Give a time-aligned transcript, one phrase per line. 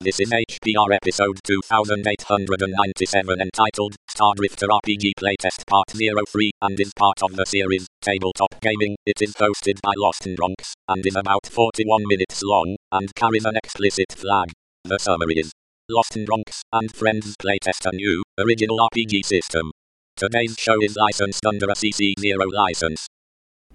[0.00, 7.34] This is HPR episode 2897 entitled Stardrifter RPG Playtest Part 03 and is part of
[7.34, 8.94] the series Tabletop Gaming.
[9.04, 13.44] It is hosted by Lost and Bronx and is about 41 minutes long and carries
[13.44, 14.52] an explicit flag.
[14.84, 15.50] The summary is
[15.90, 19.72] Lost and Bronx and Friends playtest a new, original RPG system.
[20.14, 23.08] Today's show is licensed under a CC0 license.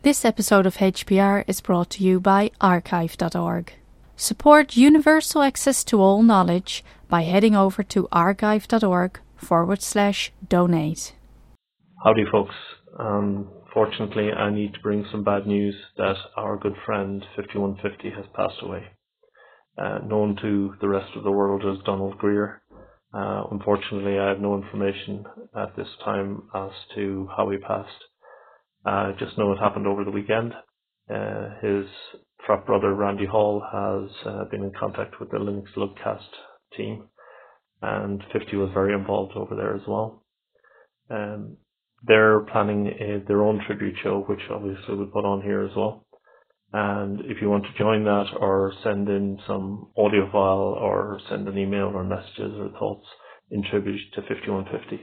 [0.04, 3.74] This episode of HPR is brought to you by archive.org.
[4.16, 11.16] Support universal access to all knowledge by heading over to archive.org forward slash donate.
[12.04, 12.56] Howdy, folks.
[13.00, 18.26] Um, fortunately, I need to bring some bad news that our good friend 5150 has
[18.36, 18.84] passed away.
[19.78, 22.62] Uh, known to the rest of the world as Donald Greer.
[23.14, 27.90] Uh, unfortunately, I have no information at this time as to how he passed.
[28.86, 30.54] I just know it happened over the weekend.
[31.10, 31.86] Uh, his
[32.46, 36.28] frat brother Randy Hall has uh, been in contact with the Linux Lugcast
[36.78, 37.06] team,
[37.82, 40.24] and 50 was very involved over there as well.
[41.10, 41.58] Um,
[42.06, 46.06] they're planning a, their own tribute show, which obviously we'll put on here as well.
[46.74, 51.48] And if you want to join that or send in some audio file or send
[51.48, 53.08] an email or messages or thoughts
[53.52, 55.02] in tribute to 5150,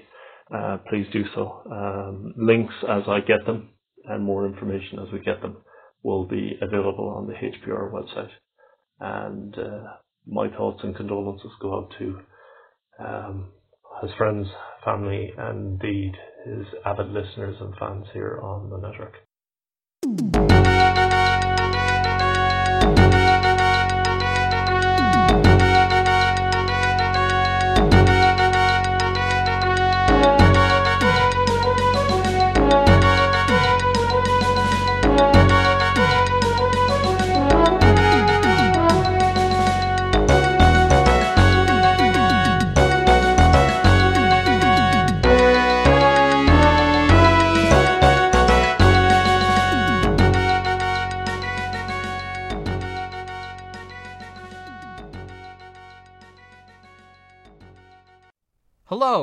[0.54, 1.62] uh, please do so.
[1.70, 3.70] Um, links as I get them
[4.06, 5.58] and more information as we get them
[6.02, 8.30] will be available on the HPR website.
[8.98, 12.20] And uh, my thoughts and condolences go out to
[12.98, 13.52] um,
[14.02, 14.46] his friends,
[14.84, 16.12] family, and indeed
[16.44, 20.39] his avid listeners and fans here on the network.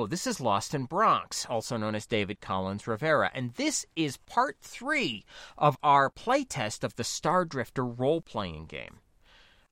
[0.10, 4.56] This is Lost in Bronx, also known as David Collins Rivera, and this is part
[4.62, 5.26] three
[5.58, 9.00] of our playtest of the Stardrifter role playing game.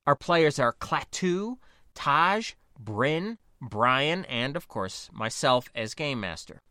[0.06, 1.58] Our players are Klaatu,
[1.96, 6.62] Thaj, Brinn, Brian, and of course, myself as Game Master.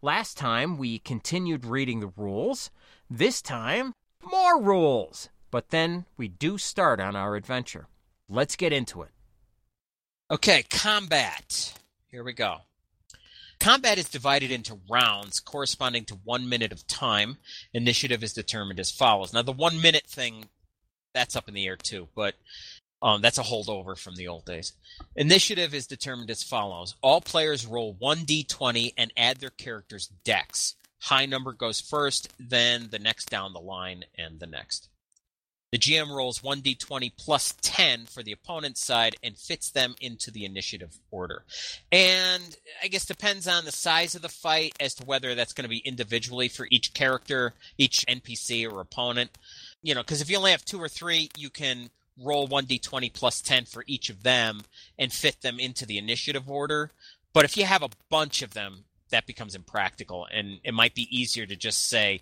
[0.00, 2.70] Last time we continued reading the rules.
[3.10, 3.92] This time,
[4.24, 5.28] more rules!
[5.50, 7.88] But then we do start on our adventure.
[8.28, 9.10] Let's get into it.
[10.30, 11.74] Okay, combat.
[12.10, 12.62] Here we go.
[13.66, 17.36] Combat is divided into rounds corresponding to one minute of time.
[17.74, 19.32] Initiative is determined as follows.
[19.32, 20.44] Now, the one minute thing,
[21.12, 22.36] that's up in the air too, but
[23.02, 24.74] um, that's a holdover from the old days.
[25.16, 30.76] Initiative is determined as follows All players roll 1d20 and add their character's dex.
[31.00, 34.90] High number goes first, then the next down the line, and the next.
[35.72, 40.44] The GM rolls 1d20 plus 10 for the opponent's side and fits them into the
[40.44, 41.44] initiative order.
[41.90, 45.64] And I guess depends on the size of the fight as to whether that's going
[45.64, 49.36] to be individually for each character, each NPC or opponent.
[49.82, 51.90] You know, because if you only have two or three, you can
[52.22, 54.62] roll 1d20 plus 10 for each of them
[54.98, 56.92] and fit them into the initiative order.
[57.32, 61.06] But if you have a bunch of them, that becomes impractical and it might be
[61.16, 62.20] easier to just say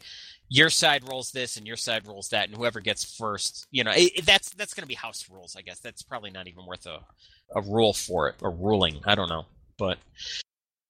[0.49, 3.93] your side rolls this and your side rolls that, and whoever gets first, you know,
[3.94, 5.81] it, that's that's going to be house rules, I guess.
[5.81, 7.00] That's probably not even worth a
[7.55, 9.00] a rule for it, a ruling.
[9.05, 9.47] I don't know,
[9.78, 9.99] but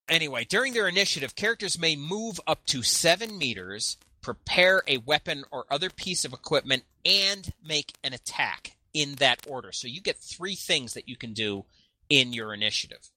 [0.09, 5.65] anyway, during their initiative, characters may move up to seven meters, prepare a weapon or
[5.71, 9.73] other piece of equipment, and make an attack in that order.
[9.73, 11.65] So you get three things that you can do
[12.09, 13.11] in your initiative.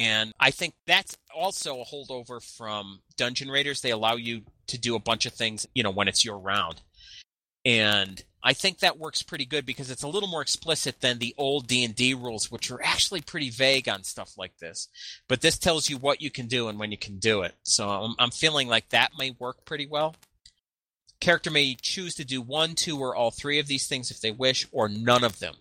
[0.00, 3.82] And I think that's also a holdover from Dungeon Raiders.
[3.82, 6.80] They allow you to do a bunch of things, you know, when it's your round.
[7.66, 11.34] And I think that works pretty good because it's a little more explicit than the
[11.36, 14.88] old D&D rules which are actually pretty vague on stuff like this.
[15.28, 17.54] But this tells you what you can do and when you can do it.
[17.62, 20.16] So I'm, I'm feeling like that may work pretty well.
[21.20, 24.30] Character may choose to do one, two, or all three of these things if they
[24.30, 25.56] wish, or none of them.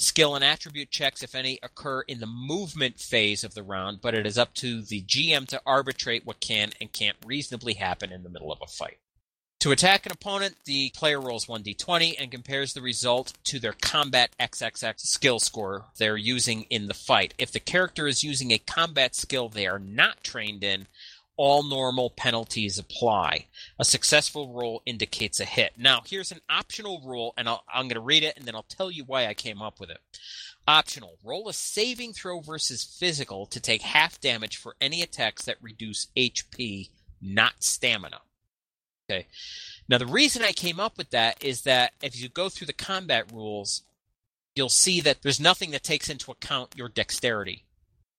[0.00, 4.14] Skill and attribute checks, if any, occur in the movement phase of the round, but
[4.14, 8.22] it is up to the GM to arbitrate what can and can't reasonably happen in
[8.22, 8.98] the middle of a fight.
[9.62, 14.30] To attack an opponent, the player rolls 1d20 and compares the result to their combat
[14.38, 17.34] XXX skill score they're using in the fight.
[17.38, 20.86] If the character is using a combat skill they are not trained in,
[21.38, 23.46] all normal penalties apply.
[23.78, 25.72] A successful roll indicates a hit.
[25.78, 28.64] Now, here's an optional rule, and i am going to read it and then I'll
[28.64, 30.00] tell you why I came up with it.
[30.66, 31.16] Optional.
[31.24, 36.08] Roll a saving throw versus physical to take half damage for any attacks that reduce
[36.16, 36.90] HP,
[37.22, 38.20] not stamina.
[39.10, 39.28] Okay.
[39.88, 42.72] Now, the reason I came up with that is that if you go through the
[42.72, 43.82] combat rules,
[44.56, 47.64] you'll see that there's nothing that takes into account your dexterity,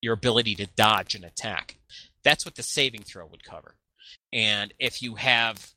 [0.01, 1.75] your ability to dodge an attack.
[2.23, 3.75] That's what the saving throw would cover.
[4.33, 5.71] And if you have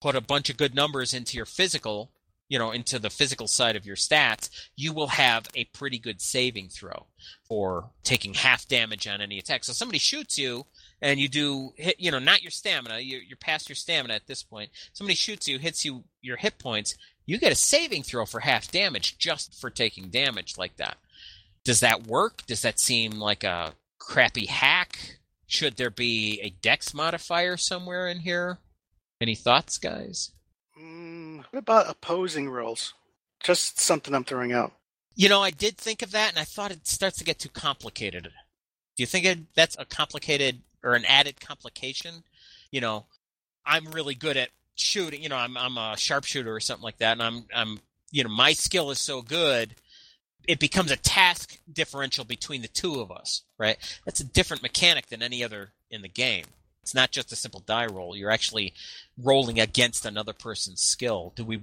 [0.00, 2.10] put a bunch of good numbers into your physical,
[2.48, 6.20] you know, into the physical side of your stats, you will have a pretty good
[6.20, 7.06] saving throw
[7.48, 9.64] for taking half damage on any attack.
[9.64, 10.64] So somebody shoots you
[11.02, 14.26] and you do hit, you know, not your stamina, you're, you're past your stamina at
[14.26, 14.70] this point.
[14.92, 16.96] Somebody shoots you, hits you your hit points,
[17.26, 20.98] you get a saving throw for half damage just for taking damage like that.
[21.64, 22.46] Does that work?
[22.46, 25.18] Does that seem like a crappy hack?
[25.46, 28.58] Should there be a dex modifier somewhere in here?
[29.20, 30.32] Any thoughts, guys?
[30.80, 32.94] Mm, what about opposing rolls?
[33.42, 34.72] Just something I'm throwing out.
[35.14, 37.48] You know, I did think of that, and I thought it starts to get too
[37.48, 38.24] complicated.
[38.24, 42.24] Do you think it, that's a complicated or an added complication?
[42.70, 43.06] You know,
[43.64, 45.22] I'm really good at shooting.
[45.22, 48.30] You know, I'm I'm a sharpshooter or something like that, and I'm I'm you know
[48.30, 49.74] my skill is so good,
[50.46, 53.76] it becomes a task differential between the two of us, right?
[54.04, 56.44] That's a different mechanic than any other in the game.
[56.82, 58.16] It's not just a simple die roll.
[58.16, 58.72] You're actually
[59.18, 61.32] rolling against another person's skill.
[61.34, 61.62] Do we?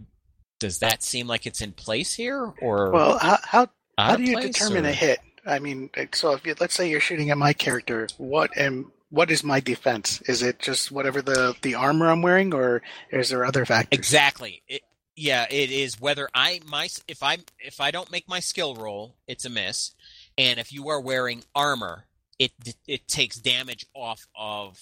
[0.59, 4.39] Does that seem like it's in place here, or well, how how, how do you
[4.39, 4.89] determine or?
[4.89, 5.19] a hit?
[5.45, 9.29] I mean, so if you, let's say you're shooting at my character, what am what
[9.31, 10.21] is my defense?
[10.21, 12.81] Is it just whatever the the armor I'm wearing, or
[13.11, 13.97] is there other factors?
[13.97, 14.61] Exactly.
[14.67, 14.81] It,
[15.15, 19.15] yeah, it is whether I my if I if I don't make my skill roll,
[19.27, 19.91] it's a miss,
[20.37, 22.05] and if you are wearing armor,
[22.39, 22.51] it
[22.87, 24.79] it takes damage off of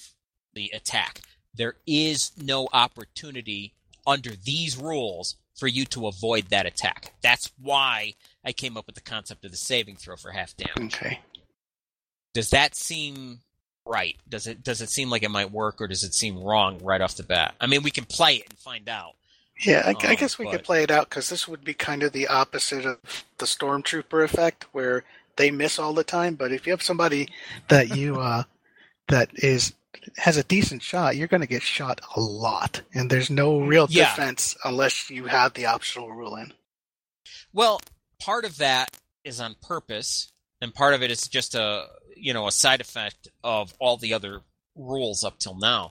[0.54, 1.22] the attack.
[1.54, 3.74] There is no opportunity
[4.08, 7.14] under these rules for you to avoid that attack.
[7.22, 10.96] That's why I came up with the concept of the saving throw for half damage.
[10.96, 11.20] Okay.
[12.34, 13.40] Does that seem
[13.86, 14.16] right?
[14.30, 17.02] Does it does it seem like it might work, or does it seem wrong right
[17.02, 17.56] off the bat?
[17.60, 19.16] I mean, we can play it and find out.
[19.60, 20.52] Yeah, I, um, I guess we but...
[20.52, 22.98] could play it out because this would be kind of the opposite of
[23.38, 25.04] the stormtrooper effect, where
[25.36, 26.36] they miss all the time.
[26.36, 27.30] But if you have somebody
[27.68, 28.44] that you uh,
[29.08, 29.74] that is
[30.18, 33.88] has a decent shot, you're going to get shot a lot, and there's no real
[33.90, 34.10] yeah.
[34.10, 36.54] defense unless you have the optional rule in.
[37.54, 37.82] Well,
[38.20, 40.32] part of that is on purpose,
[40.62, 44.14] and part of it is just a you know a side effect of all the
[44.14, 44.42] other
[44.76, 45.90] rules up till now.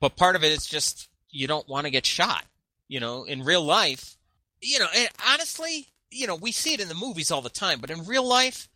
[0.00, 2.44] But part of it is just you don't want to get shot.
[2.90, 4.16] You know, in real life,
[4.60, 7.80] you know, and honestly, you know, we see it in the movies all the time,
[7.80, 8.68] but in real life,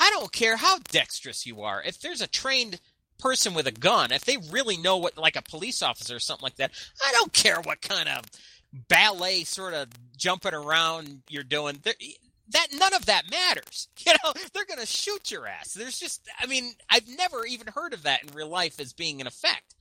[0.00, 1.82] I don't care how dexterous you are.
[1.82, 2.80] If there's a trained
[3.18, 6.42] person with a gun, if they really know what, like a police officer or something
[6.42, 6.72] like that,
[7.02, 8.24] I don't care what kind of
[8.88, 11.78] ballet sort of jumping around you're doing.
[11.84, 13.88] that none of that matters.
[14.04, 15.74] You know, they're going to shoot your ass.
[15.74, 19.20] There's just, I mean, I've never even heard of that in real life as being
[19.20, 19.76] an effect.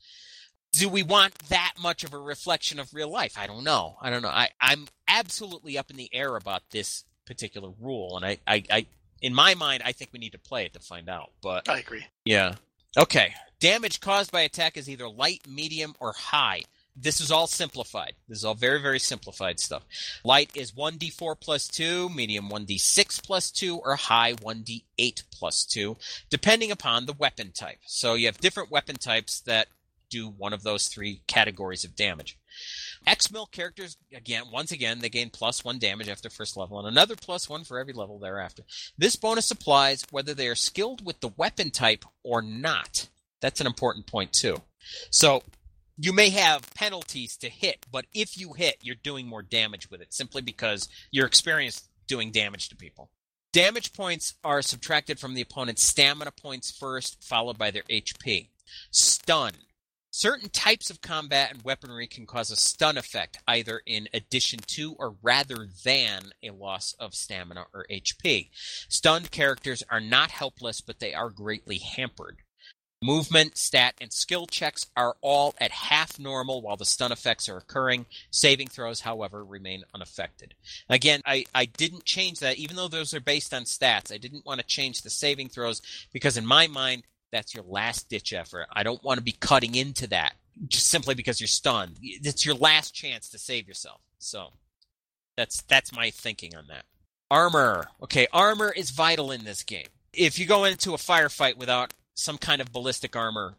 [0.74, 3.38] Do we want that much of a reflection of real life?
[3.38, 3.98] I don't know.
[4.02, 4.30] I don't know.
[4.30, 8.86] I, I'm absolutely up in the air about this particular rule, and I, I, I
[9.22, 11.32] in my mind, I think we need to play it to find out.
[11.42, 12.06] But I agree.
[12.26, 12.56] Yeah.
[12.98, 13.34] Okay.
[13.60, 16.64] Damage caused by attack is either light, medium, or high.
[16.96, 18.14] This is all simplified.
[18.28, 19.86] This is all very, very simplified stuff.
[20.26, 25.96] Light is 1d4 plus 2, medium 1d6 plus 2, or high 1d8 plus 2,
[26.30, 27.78] depending upon the weapon type.
[27.86, 29.68] So you have different weapon types that
[30.12, 32.38] do one of those three categories of damage.
[33.08, 37.16] X-Mil characters, again, once again, they gain plus one damage after first level and another
[37.16, 38.64] plus one for every level thereafter.
[38.98, 43.08] This bonus applies whether they are skilled with the weapon type or not.
[43.42, 44.62] That's an important point, too.
[45.10, 45.42] So,
[45.98, 50.02] you may have penalties to hit, but if you hit, you're doing more damage with
[50.02, 53.10] it simply because you're experienced doing damage to people.
[53.54, 58.50] Damage points are subtracted from the opponent's stamina points first, followed by their HP.
[58.92, 59.52] Stun
[60.14, 64.94] Certain types of combat and weaponry can cause a stun effect, either in addition to
[65.00, 68.50] or rather than a loss of stamina or HP.
[68.90, 72.40] Stunned characters are not helpless, but they are greatly hampered.
[73.02, 77.58] Movement, stat, and skill checks are all at half normal while the stun effects are
[77.58, 78.06] occurring.
[78.30, 80.56] Saving throws, however, remain unaffected.
[80.90, 84.14] Again, I, I didn't change that, even though those are based on stats.
[84.14, 88.10] I didn't want to change the saving throws because, in my mind, that's your last
[88.10, 88.68] ditch effort.
[88.72, 90.34] I don't want to be cutting into that
[90.68, 91.98] just simply because you're stunned.
[92.02, 94.02] It's your last chance to save yourself.
[94.20, 94.50] So
[95.38, 96.86] that's that's my thinking on that.
[97.30, 97.88] Armor.
[98.04, 99.88] Okay, armor is vital in this game.
[100.14, 103.56] If you go into a firefight without some kind of ballistic armor,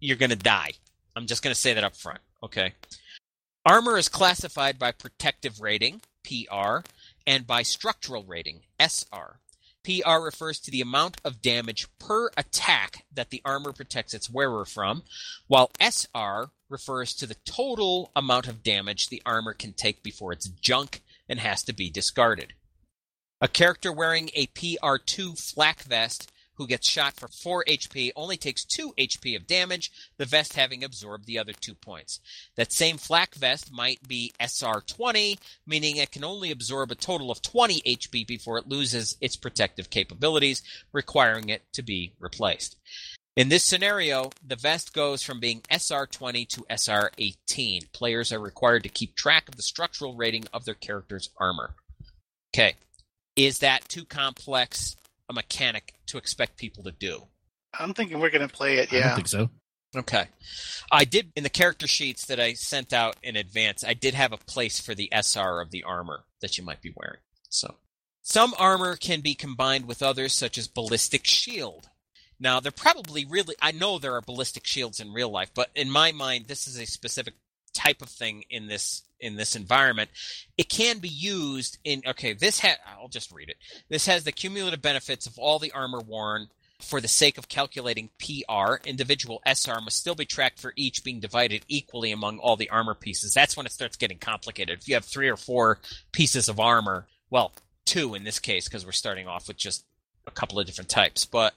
[0.00, 0.72] you're going to die.
[1.14, 2.20] I'm just going to say that up front.
[2.42, 2.72] Okay.
[3.66, 6.78] Armor is classified by protective rating, PR,
[7.26, 9.38] and by structural rating, SR.
[9.84, 14.64] PR refers to the amount of damage per attack that the armor protects its wearer
[14.64, 15.02] from,
[15.46, 20.48] while SR refers to the total amount of damage the armor can take before it's
[20.48, 22.54] junk and has to be discarded.
[23.40, 28.64] A character wearing a PR2 flak vest who gets shot for 4 HP only takes
[28.64, 32.20] 2 HP of damage, the vest having absorbed the other 2 points.
[32.56, 37.42] That same flak vest might be SR20, meaning it can only absorb a total of
[37.42, 42.76] 20 HP before it loses its protective capabilities, requiring it to be replaced.
[43.36, 47.92] In this scenario, the vest goes from being SR20 to SR18.
[47.92, 51.74] Players are required to keep track of the structural rating of their character's armor.
[52.54, 52.74] Okay.
[53.34, 54.94] Is that too complex
[55.28, 57.22] a mechanic to expect people to do.
[57.78, 58.92] I'm thinking we're going to play it.
[58.92, 59.50] Yeah, I don't think so.
[59.96, 60.26] Okay.
[60.90, 63.84] I did in the character sheets that I sent out in advance.
[63.84, 66.92] I did have a place for the SR of the armor that you might be
[66.96, 67.20] wearing.
[67.48, 67.76] So,
[68.22, 71.88] some armor can be combined with others, such as ballistic shield.
[72.40, 73.54] Now, they're probably really.
[73.62, 76.78] I know there are ballistic shields in real life, but in my mind, this is
[76.78, 77.34] a specific
[77.74, 80.10] type of thing in this in this environment
[80.56, 83.56] it can be used in okay this has i'll just read it
[83.88, 86.48] this has the cumulative benefits of all the armor worn
[86.80, 91.20] for the sake of calculating PR, individual SR must still be tracked for each being
[91.20, 93.32] divided equally among all the armor pieces.
[93.32, 94.80] That's when it starts getting complicated.
[94.80, 95.78] If you have three or four
[96.12, 97.52] pieces of armor, well,
[97.84, 99.84] two in this case, because we're starting off with just
[100.26, 101.54] a couple of different types, but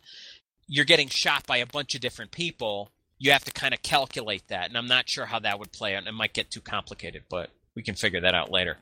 [0.68, 4.48] you're getting shot by a bunch of different people you have to kind of calculate
[4.48, 4.68] that.
[4.70, 6.08] And I'm not sure how that would play out.
[6.08, 8.78] It might get too complicated, but we can figure that out later.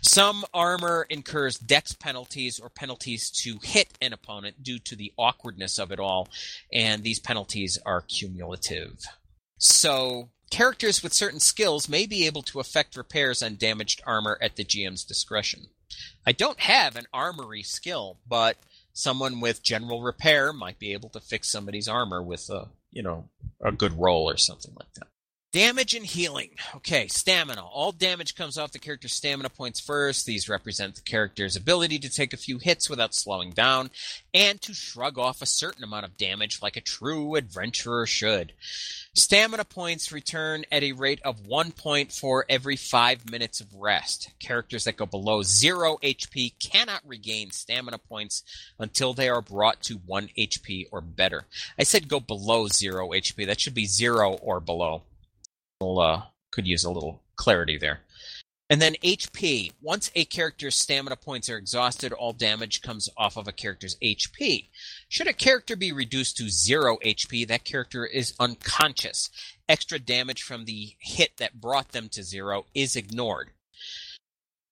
[0.00, 5.78] Some armor incurs dex penalties or penalties to hit an opponent due to the awkwardness
[5.78, 6.28] of it all,
[6.72, 9.04] and these penalties are cumulative.
[9.58, 14.56] So, characters with certain skills may be able to effect repairs on damaged armor at
[14.56, 15.66] the GM's discretion.
[16.26, 18.56] I don't have an armory skill, but
[18.94, 23.28] someone with general repair might be able to fix somebody's armor with a you know,
[23.62, 25.08] a good role or something like that.
[25.50, 26.50] Damage and healing.
[26.76, 27.64] Okay, stamina.
[27.64, 30.26] All damage comes off the character's stamina points first.
[30.26, 33.90] These represent the character's ability to take a few hits without slowing down
[34.34, 38.52] and to shrug off a certain amount of damage like a true adventurer should.
[39.14, 44.32] Stamina points return at a rate of one point for every five minutes of rest.
[44.40, 48.42] Characters that go below zero HP cannot regain stamina points
[48.78, 51.46] until they are brought to one HP or better.
[51.78, 53.46] I said go below zero HP.
[53.46, 55.04] That should be zero or below
[55.80, 58.00] uh, could use a little clarity there.
[58.70, 59.72] And then HP.
[59.80, 64.68] Once a character's stamina points are exhausted, all damage comes off of a character's HP.
[65.08, 69.30] Should a character be reduced to zero HP, that character is unconscious.
[69.68, 73.52] Extra damage from the hit that brought them to zero is ignored.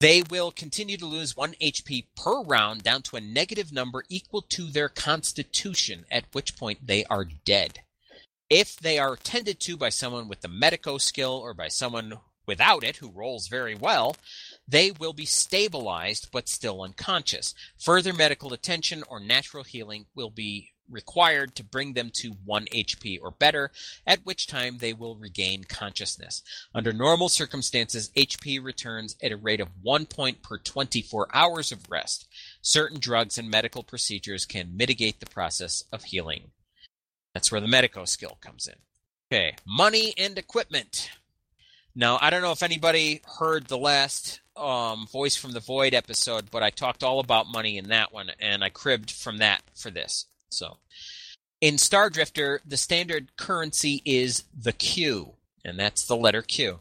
[0.01, 4.43] They will continue to lose 1 HP per round down to a negative number equal
[4.43, 7.81] to their constitution, at which point they are dead.
[8.49, 12.85] If they are tended to by someone with the medico skill or by someone without
[12.85, 14.17] it who rolls very well,
[14.69, 17.55] they will be stabilized but still unconscious.
[17.81, 23.19] Further medical attention or natural healing will be required to bring them to 1 HP
[23.21, 23.73] or better,
[24.07, 26.43] at which time they will regain consciousness.
[26.73, 31.91] Under normal circumstances, HP returns at a rate of 1 point per 24 hours of
[31.91, 32.29] rest.
[32.63, 36.53] Certain drugs and medical procedures can mitigate the process of healing.
[37.37, 38.77] That's where the medico skill comes in.
[39.31, 41.11] Okay, money and equipment.
[41.95, 46.51] Now, I don't know if anybody heard the last um, Voice from the Void episode,
[46.51, 49.91] but I talked all about money in that one, and I cribbed from that for
[49.91, 50.25] this.
[50.49, 50.79] So,
[51.61, 56.81] in Stardrifter, the standard currency is the Q, and that's the letter Q.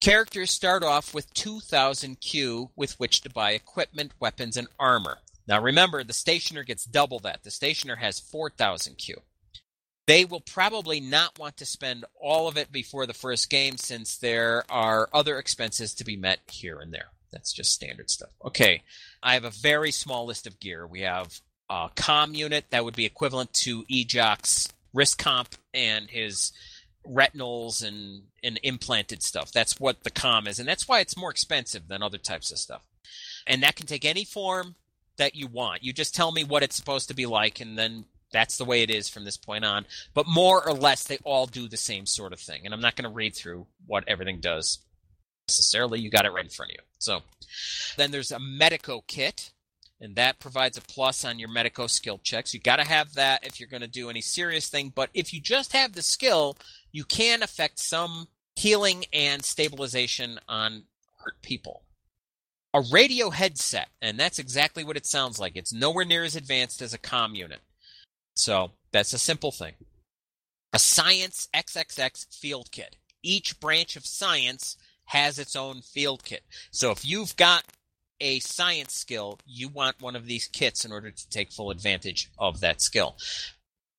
[0.00, 5.18] Characters start off with 2,000 Q with which to buy equipment, weapons, and armor.
[5.46, 7.44] Now remember, the stationer gets double that.
[7.44, 9.22] The stationer has 4,000 Q.
[10.10, 14.16] They will probably not want to spend all of it before the first game since
[14.16, 17.10] there are other expenses to be met here and there.
[17.30, 18.30] That's just standard stuff.
[18.44, 18.82] Okay,
[19.22, 20.84] I have a very small list of gear.
[20.84, 21.40] We have
[21.70, 26.50] a com unit that would be equivalent to Ejock's wrist comp and his
[27.06, 29.52] retinals and, and implanted stuff.
[29.52, 32.58] That's what the com is, and that's why it's more expensive than other types of
[32.58, 32.82] stuff.
[33.46, 34.74] And that can take any form
[35.18, 35.84] that you want.
[35.84, 38.82] You just tell me what it's supposed to be like, and then that's the way
[38.82, 39.86] it is from this point on.
[40.14, 42.62] But more or less, they all do the same sort of thing.
[42.64, 44.78] And I'm not going to read through what everything does
[45.48, 46.00] necessarily.
[46.00, 46.82] You got it right in front of you.
[46.98, 47.20] So
[47.96, 49.52] then there's a Medico kit.
[50.00, 52.54] and that provides a plus on your medico skill checks.
[52.54, 54.92] You got to have that if you're going to do any serious thing.
[54.94, 56.56] But if you just have the skill,
[56.90, 60.84] you can affect some healing and stabilization on
[61.18, 61.82] hurt people.
[62.72, 65.56] A radio headset, and that's exactly what it sounds like.
[65.56, 67.60] It's nowhere near as advanced as a com unit.
[68.40, 69.74] So that's a simple thing.
[70.72, 72.96] A Science XXX field kit.
[73.22, 76.42] Each branch of science has its own field kit.
[76.70, 77.64] So if you've got
[78.20, 82.30] a science skill, you want one of these kits in order to take full advantage
[82.38, 83.16] of that skill.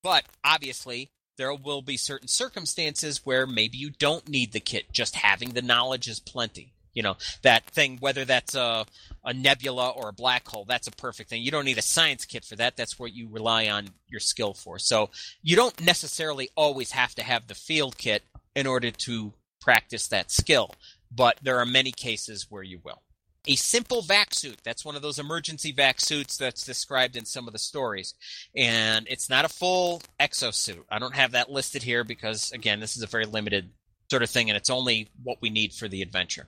[0.02, 4.92] But obviously, there will be certain circumstances where maybe you don't need the kit.
[4.92, 6.74] Just having the knowledge is plenty.
[6.94, 8.86] You know, that thing, whether that's a,
[9.24, 11.42] a nebula or a black hole, that's a perfect thing.
[11.42, 12.76] You don't need a science kit for that.
[12.76, 14.78] That's what you rely on your skill for.
[14.78, 15.10] So
[15.42, 18.24] you don't necessarily always have to have the field kit
[18.56, 20.72] in order to practice that skill,
[21.12, 23.02] but there are many cases where you will
[23.48, 24.60] a simple vac suit.
[24.64, 28.14] That's one of those emergency vac suits that's described in some of the stories.
[28.56, 30.84] And it's not a full exosuit.
[30.90, 33.72] I don't have that listed here because, again, this is a very limited
[34.10, 36.48] sort of thing and it's only what we need for the adventure.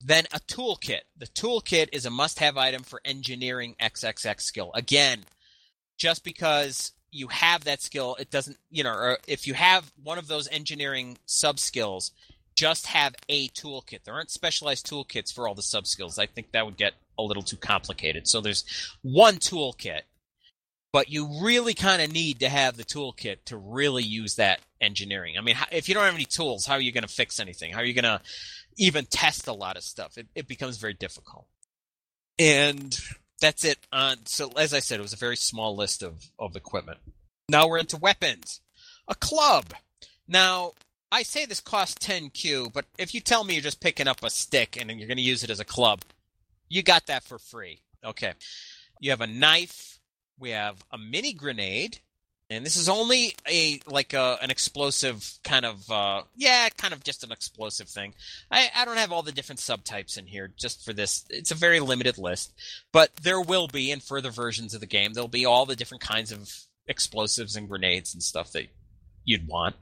[0.00, 1.00] Then a toolkit.
[1.16, 4.70] The toolkit is a must have item for engineering XXX skill.
[4.74, 5.24] Again,
[5.98, 10.28] just because you have that skill, it doesn't, you know, if you have one of
[10.28, 12.12] those engineering sub skills,
[12.54, 14.04] just have a toolkit.
[14.04, 16.18] There aren't specialized toolkits for all the sub skills.
[16.18, 18.28] I think that would get a little too complicated.
[18.28, 18.64] So there's
[19.02, 20.02] one toolkit,
[20.92, 25.36] but you really kind of need to have the toolkit to really use that engineering.
[25.38, 27.72] I mean, if you don't have any tools, how are you going to fix anything?
[27.72, 28.20] How are you going to
[28.78, 30.16] even test a lot of stuff?
[30.16, 31.46] It, it becomes very difficult.
[32.38, 32.98] And
[33.40, 33.78] that's it.
[33.92, 36.98] On so as I said, it was a very small list of of equipment.
[37.48, 38.60] Now we're into weapons.
[39.08, 39.74] A club.
[40.26, 40.72] Now,
[41.10, 44.28] I say this costs 10Q, but if you tell me you're just picking up a
[44.28, 46.02] stick and you're going to use it as a club,
[46.68, 47.80] you got that for free.
[48.04, 48.34] Okay.
[49.00, 49.98] You have a knife.
[50.38, 52.00] We have a mini grenade.
[52.50, 57.04] And this is only a like a, an explosive kind of uh, yeah, kind of
[57.04, 58.14] just an explosive thing.
[58.50, 61.26] I, I don't have all the different subtypes in here just for this.
[61.28, 62.54] It's a very limited list,
[62.90, 65.12] but there will be in further versions of the game.
[65.12, 66.50] There'll be all the different kinds of
[66.86, 68.68] explosives and grenades and stuff that
[69.24, 69.76] you'd want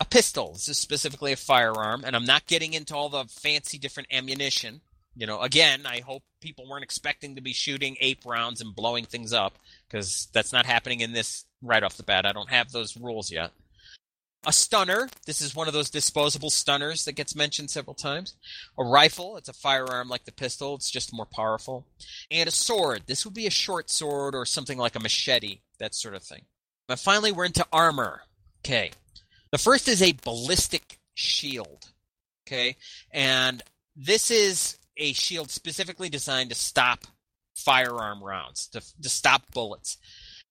[0.00, 0.52] a pistol.
[0.52, 4.80] This is specifically a firearm, and I'm not getting into all the fancy different ammunition.
[5.18, 9.04] You know, again, I hope people weren't expecting to be shooting ape rounds and blowing
[9.04, 12.24] things up because that's not happening in this right off the bat.
[12.24, 13.50] I don't have those rules yet.
[14.46, 15.08] A stunner.
[15.26, 18.36] This is one of those disposable stunners that gets mentioned several times.
[18.78, 19.36] A rifle.
[19.36, 20.76] It's a firearm like the pistol.
[20.76, 21.84] It's just more powerful.
[22.30, 23.02] And a sword.
[23.06, 25.62] This would be a short sword or something like a machete.
[25.80, 26.42] That sort of thing.
[26.86, 28.22] But finally, we're into armor.
[28.60, 28.92] Okay.
[29.50, 31.88] The first is a ballistic shield.
[32.46, 32.76] Okay.
[33.10, 33.64] And
[33.96, 37.06] this is a shield specifically designed to stop
[37.54, 39.96] firearm rounds, to, to stop bullets.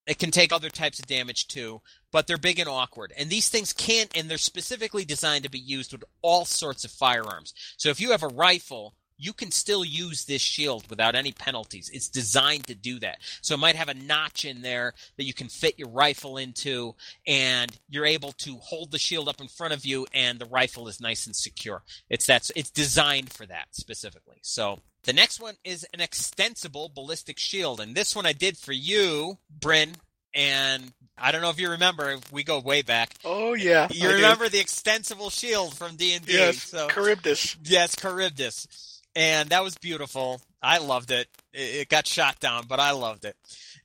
[0.05, 1.81] It can take other types of damage too,
[2.11, 3.11] but they're big and awkward.
[3.17, 6.91] And these things can't, and they're specifically designed to be used with all sorts of
[6.91, 7.53] firearms.
[7.77, 11.89] So if you have a rifle, you can still use this shield without any penalties.
[11.93, 13.17] It's designed to do that.
[13.41, 16.95] So it might have a notch in there that you can fit your rifle into,
[17.25, 20.87] and you're able to hold the shield up in front of you, and the rifle
[20.87, 21.83] is nice and secure.
[22.09, 22.49] It's that.
[22.55, 24.37] It's designed for that specifically.
[24.41, 28.73] So the next one is an extensible ballistic shield, and this one I did for
[28.73, 29.95] you, Brinn,
[30.33, 32.17] and I don't know if you remember.
[32.31, 33.15] We go way back.
[33.25, 34.51] Oh yeah, you I remember do.
[34.51, 36.33] the extensible shield from D and D?
[36.33, 37.57] Yes, so, Charybdis.
[37.63, 40.39] Yes, Charybdis and that was beautiful.
[40.61, 41.27] I loved it.
[41.51, 43.35] It, got shot down, but I loved it.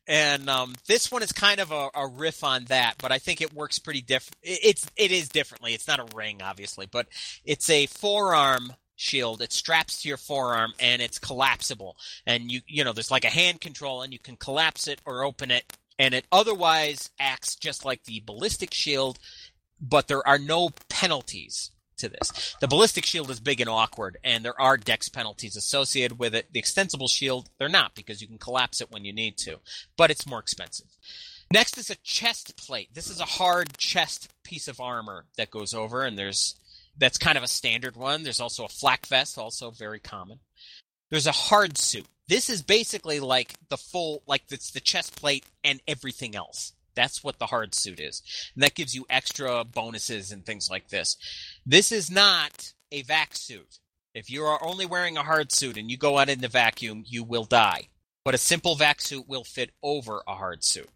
[0.07, 3.41] And um, this one is kind of a, a, riff on that, but I think
[3.41, 4.37] it works pretty different.
[4.43, 5.73] It's it is differently.
[5.73, 7.07] It's not a ring, obviously, but
[7.47, 9.41] it's a forearm shield.
[9.41, 11.97] It straps to your forearm and it's collapsible.
[12.27, 15.25] And you you know there's like a hand control, and you can collapse it or
[15.25, 15.65] open it,
[15.99, 19.19] and it otherwise acts just like the ballistic shield,
[19.81, 21.71] but there are no penalties
[22.03, 22.55] to this.
[22.61, 26.53] The ballistic shield is big and awkward, and there are dex penalties associated with it.
[26.53, 29.61] The extensible shield, they're not because you can collapse it when you need to,
[29.97, 30.89] but it's more expensive.
[31.53, 32.91] Next is a chest plate.
[32.95, 36.57] This is a hard chest piece of armor that goes over, and there's
[36.97, 38.23] that's kind of a standard one.
[38.23, 40.41] There's also a flak vest, also very common.
[41.11, 42.07] There's a hard suit.
[42.29, 46.73] This is basically like the full, like it's the chest plate and everything else.
[46.95, 48.23] That's what the hard suit is.
[48.55, 51.17] And that gives you extra bonuses and things like this.
[51.65, 53.79] This is not a vac suit.
[54.15, 57.05] If you are only wearing a hard suit and you go out in the vacuum,
[57.07, 57.89] you will die.
[58.25, 60.89] But a simple vac suit will fit over a hard suit.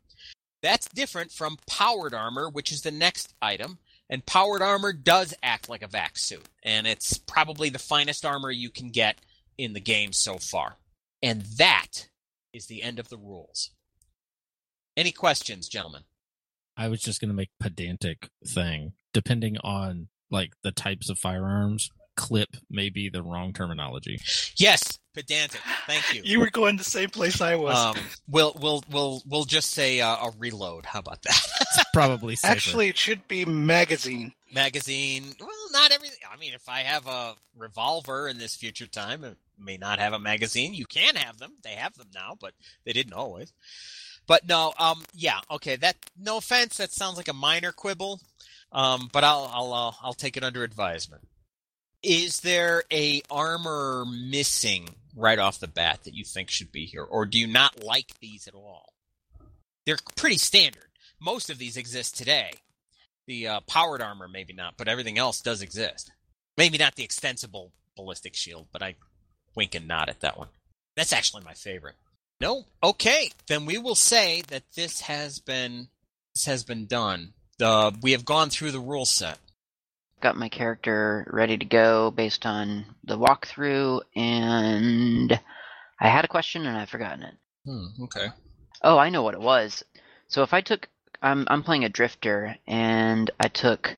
[0.62, 3.78] That's different from powered armor, which is the next item.
[4.08, 6.46] And powered armor does act like a vac suit.
[6.62, 9.16] And it's probably the finest armor you can get
[9.58, 10.76] in the game so far.
[11.22, 12.08] And that
[12.52, 13.70] is the end of the rules.
[14.96, 16.02] Any questions, gentlemen?
[16.76, 18.92] I was just going to make pedantic thing.
[19.12, 24.18] Depending on like the types of firearms, clip may be the wrong terminology.
[24.56, 25.60] Yes, pedantic.
[25.86, 26.22] Thank you.
[26.24, 27.76] You were going the same place I was.
[27.76, 27.96] Um,
[28.28, 30.86] we'll we'll we'll we'll just say uh, a reload.
[30.86, 31.86] How about that?
[31.92, 32.52] Probably safer.
[32.52, 34.32] Actually, it should be magazine.
[34.52, 35.34] Magazine.
[35.40, 36.18] Well, not everything.
[36.30, 40.12] I mean, if I have a revolver in this future time, it may not have
[40.12, 40.74] a magazine.
[40.74, 41.52] You can have them.
[41.62, 42.52] They have them now, but
[42.84, 43.52] they didn't always.
[44.26, 45.76] But no, um, yeah, okay.
[45.76, 46.78] That no offense.
[46.78, 48.20] That sounds like a minor quibble,
[48.72, 51.22] um, but I'll I'll uh, I'll take it under advisement.
[52.02, 57.02] Is there a armor missing right off the bat that you think should be here,
[57.02, 58.92] or do you not like these at all?
[59.86, 60.82] They're pretty standard.
[61.20, 62.52] Most of these exist today.
[63.26, 66.12] The uh, powered armor, maybe not, but everything else does exist.
[66.56, 68.96] Maybe not the extensible ballistic shield, but I
[69.54, 70.48] wink and nod at that one.
[70.96, 71.96] That's actually my favorite.
[72.40, 75.88] No, okay, then we will say that this has been
[76.34, 77.32] this has been done.
[77.60, 79.38] Uh, we have gone through the rule set.
[80.20, 85.40] Got my character ready to go based on the walkthrough, and
[85.98, 87.34] I had a question and I've forgotten it.
[87.64, 88.26] Hmm, okay.
[88.82, 89.82] Oh, I know what it was.
[90.28, 90.88] So if I took,
[91.22, 93.96] I'm I'm playing a drifter, and I took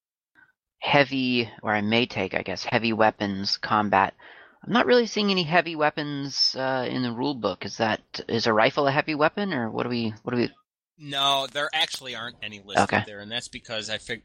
[0.78, 4.14] heavy, or I may take, I guess, heavy weapons combat.
[4.64, 7.64] I'm not really seeing any heavy weapons uh, in the rule book.
[7.64, 10.50] Is that is a rifle a heavy weapon, or what do we what do we?
[10.98, 13.04] No, there actually aren't any listed Okay.
[13.06, 14.22] there, and that's because I think,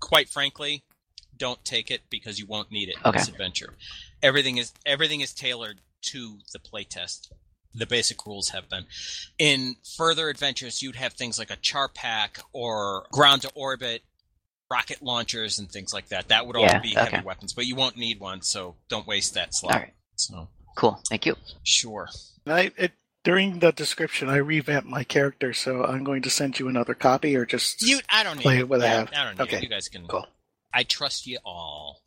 [0.00, 0.82] quite frankly,
[1.36, 3.18] don't take it because you won't need it in Okay.
[3.20, 3.74] this adventure.
[4.22, 7.28] Everything is everything is tailored to the playtest.
[7.74, 8.86] The basic rules have been.
[9.38, 14.02] In further adventures, you'd have things like a char pack or ground to orbit
[14.70, 16.28] rocket launchers and things like that.
[16.28, 19.34] That would all Yeah, be heavy weapons, but you won't need one, so don't waste
[19.34, 19.72] that slot.
[19.74, 21.00] All right, So cool.
[21.08, 21.36] Thank you.
[21.64, 22.08] sure.
[22.44, 22.92] And I it,
[23.24, 27.34] during the description, I revamped my character, so I'm going to send you another copy,
[27.36, 28.60] or just You, I don't need Play it.
[28.60, 29.12] it with a Yeah, half.
[29.14, 29.56] I don't need Okay.
[29.58, 29.62] it.
[29.62, 30.06] You guys can.
[30.06, 30.26] Cool.
[30.72, 32.02] I trust you all.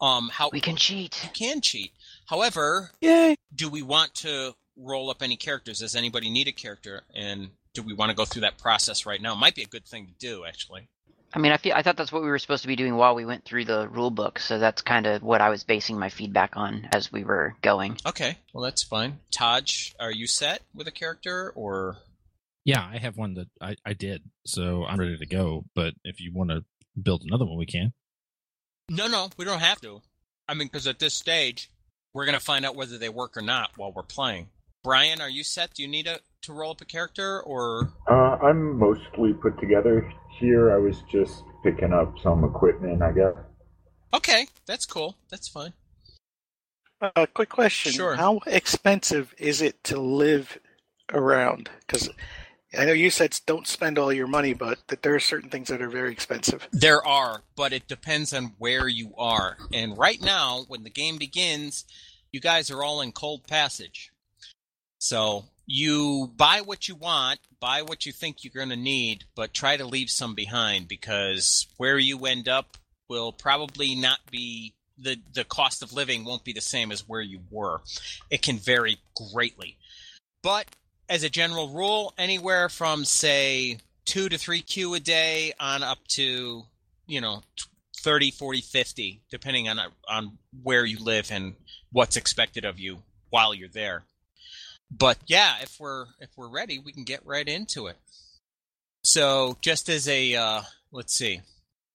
[0.00, 1.22] Um, how We can cheat.
[1.22, 1.92] you can cheat.
[2.26, 3.36] However, yay.
[3.54, 5.80] do we want to roll up any characters?
[5.80, 7.02] Does anybody need a character?
[7.14, 9.34] And do we want to go through that process right now?
[9.34, 10.88] Might be a good thing to do, actually.
[11.32, 13.14] I mean, I feel I thought that's what we were supposed to be doing while
[13.14, 16.08] we went through the rule book, so that's kind of what I was basing my
[16.08, 17.98] feedback on as we were going.
[18.04, 19.20] Okay, well that's fine.
[19.32, 21.98] Thaj, are you set with a character, or
[22.64, 25.64] Yeah, I have one that I, I did, so I'm ready to go.
[25.74, 26.64] But if you want to
[27.00, 27.92] build another one, we can.
[28.88, 29.06] no?
[29.06, 30.02] No, we don't have to.
[30.48, 31.70] I mean, because at this stage,
[32.12, 34.48] we're gonna find out whether they work or not while we're playing.
[34.82, 35.74] Brian, are you set?
[35.74, 40.12] Do you need a, to roll up a character, or Uh, I'm mostly put together
[40.40, 40.72] here.
[40.72, 43.34] I was just picking up some equipment, I guess.
[44.14, 44.48] okay?
[44.66, 45.16] That's cool.
[45.30, 45.72] That's fine.
[47.00, 48.16] Uh, quick question: Sure.
[48.16, 50.58] How expensive is it to live
[51.12, 51.70] around?
[51.86, 52.10] Because
[52.78, 55.68] I know you said don't spend all your money, but that there are certain things
[55.68, 56.68] that are very expensive.
[56.72, 59.56] There are, but it depends on where you are.
[59.72, 61.84] And right now, when the game begins,
[62.32, 64.12] you guys are all in cold passage.
[64.98, 69.54] So you buy what you want, buy what you think you're going to need, but
[69.54, 72.76] try to leave some behind because where you end up
[73.08, 77.20] will probably not be the the cost of living won't be the same as where
[77.20, 77.82] you were.
[78.30, 78.98] It can vary
[79.32, 79.76] greatly.
[80.42, 80.66] But
[81.08, 85.98] as a general rule, anywhere from say two to three Q a day on up
[86.16, 86.64] to,
[87.06, 87.42] you know,
[87.98, 89.78] 30, 40, 50, depending on,
[90.08, 91.54] on where you live and
[91.92, 94.02] what's expected of you while you're there.
[94.90, 97.96] But yeah, if we're, if we're ready, we can get right into it.
[99.02, 101.40] So just as a, uh, let's see.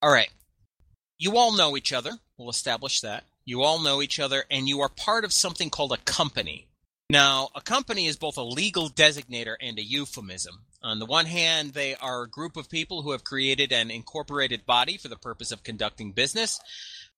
[0.02, 0.30] All right.
[1.18, 2.12] You all know each other.
[2.38, 3.24] We'll establish that.
[3.46, 6.68] You all know each other and you are part of something called a company.
[7.10, 10.66] Now, a company is both a legal designator and a euphemism.
[10.82, 14.66] On the one hand, they are a group of people who have created an incorporated
[14.66, 16.60] body for the purpose of conducting business.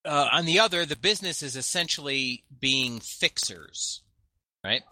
[0.03, 4.01] Uh, on the other, the business is essentially being fixers,
[4.63, 4.83] right?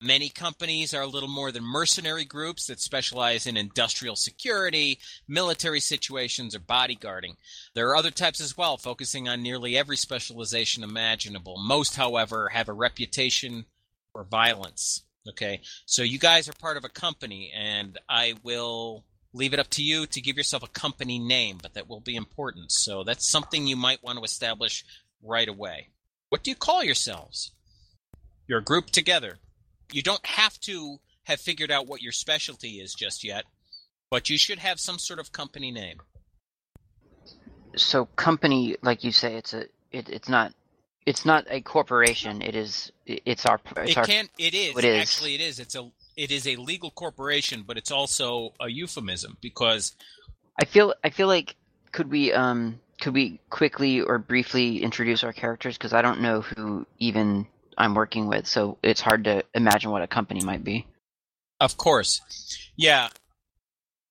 [0.00, 5.80] Many companies are a little more than mercenary groups that specialize in industrial security, military
[5.80, 7.34] situations, or bodyguarding.
[7.74, 11.56] There are other types as well, focusing on nearly every specialization imaginable.
[11.58, 13.64] Most, however, have a reputation
[14.12, 15.02] for violence.
[15.28, 19.68] Okay, so you guys are part of a company, and I will leave it up
[19.70, 22.70] to you to give yourself a company name, but that will be important.
[22.70, 24.84] So that's something you might want to establish
[25.22, 25.88] right away.
[26.28, 27.50] What do you call yourselves?
[28.46, 29.38] You're a group together.
[29.92, 33.44] You don't have to have figured out what your specialty is just yet,
[34.10, 36.00] but you should have some sort of company name.
[37.76, 40.52] So company, like you say, it's a it, it's not
[41.06, 42.42] it's not a corporation.
[42.42, 45.00] It is it's our it's it our can it is it is.
[45.00, 49.36] actually it is it's a it is a legal corporation, but it's also a euphemism
[49.40, 49.94] because
[50.60, 51.56] I feel I feel like
[51.92, 56.42] could we um could we quickly or briefly introduce our characters because I don't know
[56.42, 57.46] who even
[57.78, 60.86] I'm working with, so it's hard to imagine what a company might be.
[61.60, 62.20] Of course.
[62.76, 63.08] Yeah.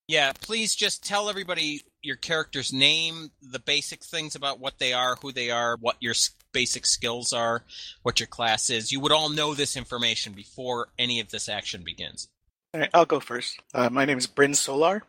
[0.07, 5.17] Yeah, please just tell everybody your character's name, the basic things about what they are,
[5.21, 6.13] who they are, what your
[6.53, 7.63] basic skills are,
[8.03, 8.91] what your class is.
[8.91, 12.29] You would all know this information before any of this action begins.
[12.73, 13.59] All right, I'll go first.
[13.73, 15.03] Uh, my name is Brinn Solar.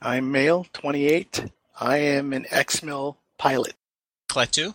[0.00, 1.50] I'm male, 28.
[1.80, 3.74] I am an ex-mil pilot.
[4.30, 4.74] Klaatu?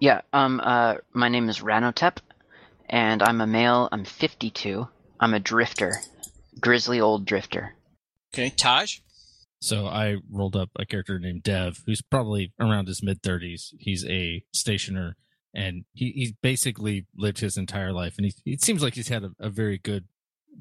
[0.00, 2.16] Yeah, um uh my name is Ranotep
[2.92, 4.86] and I'm a male, I'm 52.
[5.18, 5.94] I'm a drifter.
[6.60, 7.74] Grizzly old drifter.
[8.34, 8.98] Okay, Taj?
[9.60, 13.72] So I rolled up a character named Dev, who's probably around his mid thirties.
[13.78, 15.16] He's a stationer,
[15.54, 19.22] and he, he's basically lived his entire life, and he it seems like he's had
[19.22, 20.06] a, a very good,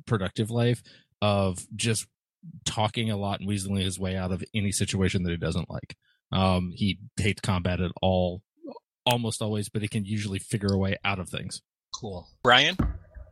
[0.05, 0.83] productive life
[1.21, 2.07] of just
[2.63, 5.95] talking a lot and weaseling his way out of any situation that he doesn't like.
[6.31, 8.43] Um, he hates combat at all,
[9.05, 11.61] almost always, but he can usually figure a way out of things.
[11.93, 12.27] Cool.
[12.43, 12.77] Brian?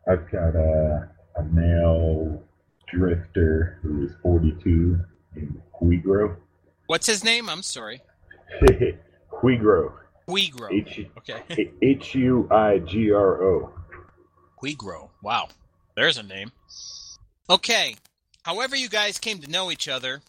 [0.07, 2.43] I've got a, a male
[2.91, 4.99] drifter who is 42
[5.35, 6.35] named Huigro.
[6.87, 7.49] What's his name?
[7.49, 8.01] I'm sorry.
[9.31, 9.93] Huigro.
[10.27, 10.71] Huigro.
[10.71, 11.73] H Okay.
[11.81, 13.73] H U I G R O.
[14.61, 15.09] Huigro.
[15.23, 15.49] Wow.
[15.95, 16.51] There's a name.
[17.49, 17.95] Okay.
[18.43, 20.21] However you guys came to know each other,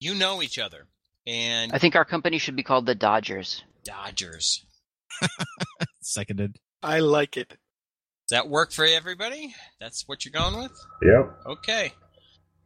[0.00, 0.86] you know each other.
[1.26, 3.62] And I think our company should be called the Dodgers.
[3.84, 4.64] Dodgers.
[6.00, 6.58] Seconded.
[6.82, 7.56] I like it.
[8.28, 9.54] Does that work for everybody?
[9.80, 10.72] That's what you're going with?
[11.02, 11.38] Yep.
[11.46, 11.92] Okay.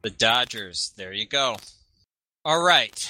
[0.02, 0.92] The Dodgers.
[0.96, 1.56] There you go.
[2.44, 3.08] All right.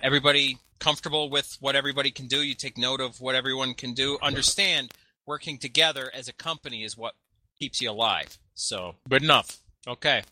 [0.00, 2.42] Everybody comfortable with what everybody can do?
[2.42, 4.16] You take note of what everyone can do.
[4.22, 4.92] Understand
[5.26, 7.14] working together as a company is what
[7.58, 8.38] keeps you alive.
[8.54, 9.58] So, good enough.
[9.88, 10.22] Okay.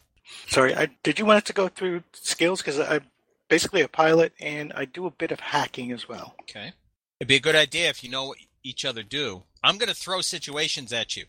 [0.47, 2.61] Sorry, I, did you want us to go through skills?
[2.61, 3.07] Because I'm
[3.49, 6.37] basically a pilot and I do a bit of hacking as well.
[6.43, 6.75] Okay.
[7.19, 9.43] It'd be a good idea if you know what each other do.
[9.63, 11.25] I'm going to throw situations at you.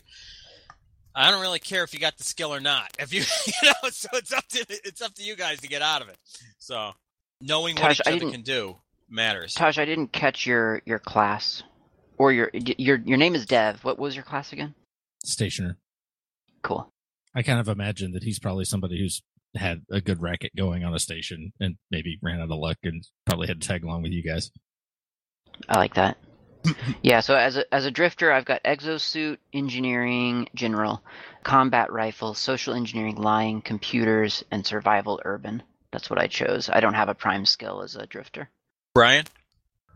[1.15, 2.96] I don't really care if you got the skill or not.
[3.00, 5.82] If you, you know, so it's up to it's up to you guys to get
[5.82, 6.18] out of it.
[6.60, 6.92] So,
[7.42, 8.78] knowing what Thaj, each I other can do
[9.10, 9.56] matters.
[9.56, 11.63] Thaj, I didn't catch your your class
[12.18, 13.84] or your your your name is Dev.
[13.84, 14.76] What was your class again?
[15.26, 15.78] Stationer.
[16.62, 16.89] Cool.
[17.36, 19.22] I kind of imagine that he's probably somebody who's
[19.56, 23.04] had a good racket going on a station and maybe ran out of luck and
[23.26, 24.52] probably had to tag along with you guys.
[25.68, 26.18] I like that.
[27.02, 31.02] Yeah, so as a as a drifter, I've got exosuit, engineering, general,
[31.43, 35.63] combat rifle, social engineering, lying, computers, and survival urban.
[35.91, 36.69] That's what I chose.
[36.69, 38.50] I don't have a prime skill as a drifter.
[38.93, 39.26] Brian?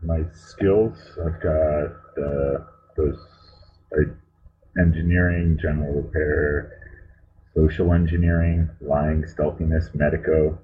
[0.02, 1.84] My skills, I've got
[2.22, 2.64] uh,
[2.96, 3.18] those
[3.96, 6.72] uh, engineering, general repair,
[7.54, 10.58] social engineering, lying, stealthiness, medico,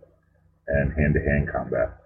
[0.67, 1.97] and hand-to-hand combat.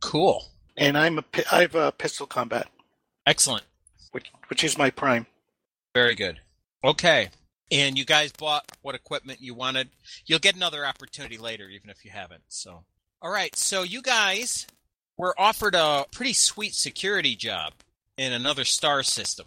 [0.00, 0.44] Cool.
[0.76, 2.68] And I'm a I have a pistol combat,
[3.26, 3.64] Excellent.
[4.12, 5.26] which which is my prime.
[5.94, 6.40] Very good.
[6.84, 7.30] Okay.
[7.72, 9.88] And you guys bought what equipment you wanted.
[10.26, 12.42] You'll get another opportunity later, even if you haven't.
[12.48, 12.84] So,
[13.20, 13.56] all right.
[13.56, 14.66] So you guys
[15.16, 17.72] were offered a pretty sweet security job
[18.16, 19.46] in another star system.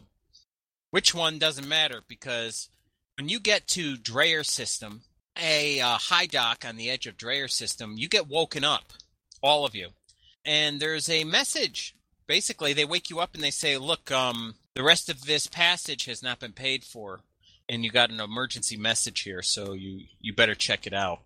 [0.91, 2.69] Which one doesn't matter because
[3.17, 5.01] when you get to Dreyer system,
[5.39, 8.91] a uh, high dock on the edge of Dreyer system, you get woken up,
[9.41, 9.89] all of you,
[10.49, 11.95] and there's a message.
[12.25, 16.05] Basically, they wake you up and they say, "Look, um, the rest of this passage
[16.05, 17.21] has not been paid for,
[17.69, 21.19] and you got an emergency message here, so you you better check it out."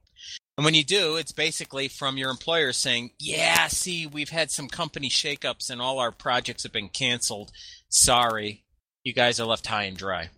[0.57, 4.67] And when you do, it's basically from your employer saying, "Yeah, see, we've had some
[4.67, 7.53] company shakeups and all our projects have been canceled.
[7.87, 8.65] Sorry,
[9.05, 10.31] you guys are left high and dry."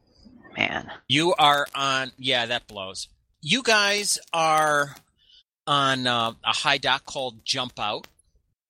[0.56, 2.12] Man, You are on.
[2.18, 3.08] Yeah, that blows.
[3.42, 4.96] You guys are
[5.66, 8.08] on uh, a high dock called Jump Out.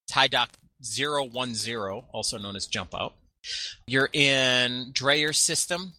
[0.08, 0.50] Dock
[0.84, 3.16] 010, also known as Jump Out.
[3.88, 5.94] You're in Dreyer System.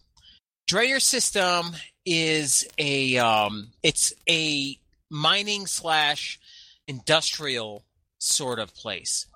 [0.67, 4.77] Dreyer System is a um, it's a
[5.09, 6.39] mining slash
[6.87, 7.83] industrial
[8.19, 9.27] sort of place.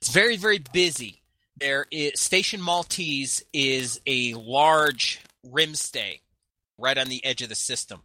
[0.00, 1.22] It's very very busy.
[1.58, 6.20] There is Station Maltese is a large rim stay
[6.78, 8.02] right on the edge of the system.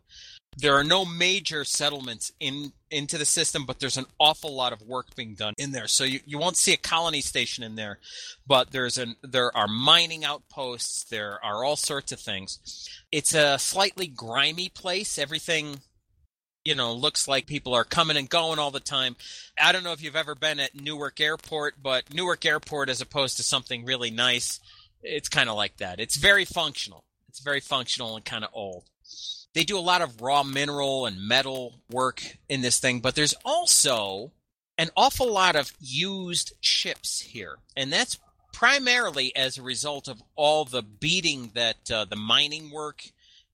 [0.58, 4.82] There are no major settlements in into the system, but there's an awful lot of
[4.82, 5.88] work being done in there.
[5.88, 8.00] So you, you won't see a colony station in there,
[8.46, 12.90] but there's an there are mining outposts, there are all sorts of things.
[13.12, 15.18] It's a slightly grimy place.
[15.18, 15.80] Everything
[16.66, 19.16] you know looks like people are coming and going all the time.
[19.60, 23.38] I don't know if you've ever been at Newark Airport, but Newark Airport as opposed
[23.38, 24.60] to something really nice,
[25.02, 26.02] it's kind of like that.
[26.02, 27.06] It's very functional.
[27.30, 28.84] It's very functional and kind of old.
[29.54, 33.36] They do a lot of raw mineral and metal work in this thing, but there's
[33.44, 34.32] also
[34.78, 37.58] an awful lot of used ships here.
[37.76, 38.18] And that's
[38.54, 43.04] primarily as a result of all the beating that uh, the mining work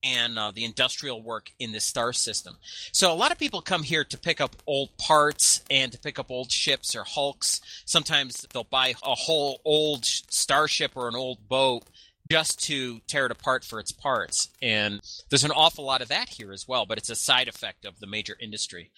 [0.03, 2.57] and uh, the industrial work in the star system.
[2.91, 6.19] So a lot of people come here to pick up old parts and to pick
[6.19, 7.61] up old ships or hulks.
[7.85, 11.83] Sometimes they'll buy a whole old starship or an old boat
[12.29, 14.49] just to tear it apart for its parts.
[14.61, 17.85] And there's an awful lot of that here as well, but it's a side effect
[17.85, 18.91] of the major industry.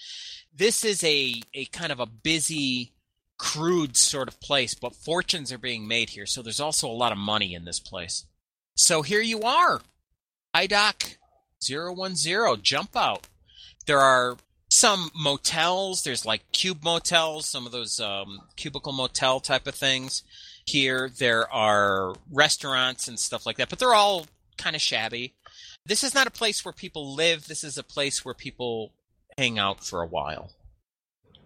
[0.55, 2.93] This is a, a kind of a busy,
[3.37, 6.25] crude sort of place, but fortunes are being made here.
[6.25, 8.25] So there's also a lot of money in this place.
[8.75, 9.81] So here you are,
[10.55, 11.17] IDOC
[11.61, 13.27] 010, jump out.
[13.85, 14.37] There are
[14.69, 16.03] some motels.
[16.03, 20.23] There's like cube motels, some of those um, cubicle motel type of things.
[20.65, 25.33] Here, there are restaurants and stuff like that, but they're all kind of shabby.
[25.85, 27.47] This is not a place where people live.
[27.47, 28.93] This is a place where people
[29.37, 30.51] hang out for a while.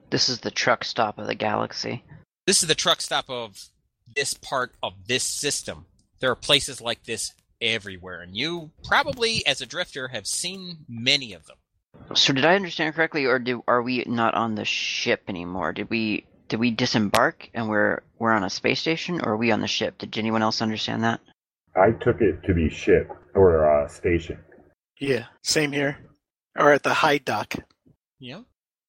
[0.10, 2.04] This is the truck stop of the galaxy.
[2.46, 3.70] This is the truck stop of
[4.16, 5.86] this part of this system.
[6.20, 11.34] There are places like this everywhere, and you probably, as a drifter, have seen many
[11.34, 11.58] of them.
[12.16, 15.72] So, did I understand correctly, or do, are we not on the ship anymore?
[15.74, 19.52] Did we did we disembark and we're we're on a space station, or are we
[19.52, 19.98] on the ship?
[19.98, 21.20] Did anyone else understand that?
[21.76, 24.38] I took it to be ship or uh, station.
[25.00, 25.98] Yeah, same here.
[26.58, 27.56] Or at the high dock.
[28.20, 28.42] Yeah.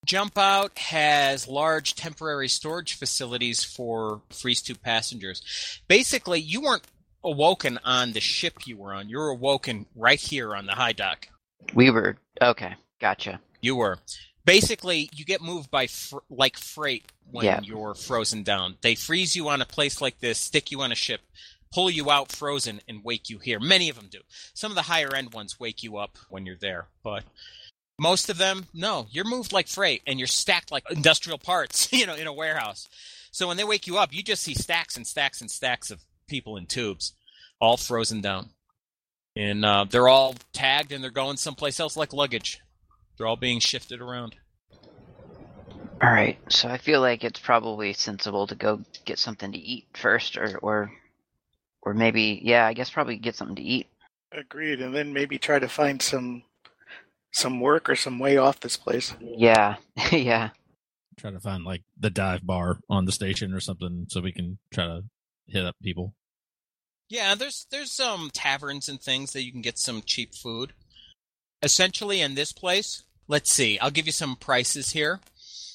[0.05, 5.81] Jump Out has large temporary storage facilities for freeze tube passengers.
[5.89, 6.87] Basically, you weren't
[7.25, 9.09] awoken on the ship you were on.
[9.09, 11.29] You were awoken right here on the high dock.
[11.75, 12.75] We were okay.
[13.01, 13.41] Gotcha.
[13.63, 13.99] You were.
[14.45, 17.61] Basically, you get moved by fr- like freight when Yeah.
[17.63, 18.77] you're frozen down.
[18.83, 21.23] They freeze you on a place like this, stick you on a ship,
[21.73, 23.59] pull you out frozen, and wake you here.
[23.59, 24.21] Many of them do.
[24.53, 27.25] Some of the higher end ones wake you up when you're there, but
[27.99, 29.07] most of them, no.
[29.11, 32.87] You're moved like freight, and you're stacked like industrial parts, you know, in a warehouse.
[33.31, 36.03] So when they wake you up, you just see stacks and stacks and stacks of
[36.29, 37.15] people in tubes,
[37.61, 38.51] all frozen down,
[39.35, 42.61] and uh, they're all tagged and they're going someplace else like luggage.
[43.17, 44.37] They're all being shifted around.
[46.03, 46.39] All right.
[46.49, 50.59] So I feel like it's probably sensible to go get something to eat first, or
[50.59, 50.93] or
[51.83, 53.87] or maybe yeah, I guess probably get something to eat.
[54.33, 56.43] Agreed, and then maybe try to find some
[57.31, 59.15] some work or some way off this place.
[59.21, 59.77] Yeah,
[60.13, 60.51] yeah.
[61.17, 64.59] Try to find like the dive bar on the station or something so we can
[64.73, 65.03] try to
[65.47, 66.15] hit up people.
[67.09, 70.73] Yeah, there's there's some taverns and things that you can get some cheap food.
[71.65, 73.79] Essentially, in this place, let's see.
[73.79, 75.21] I'll give you some prices here.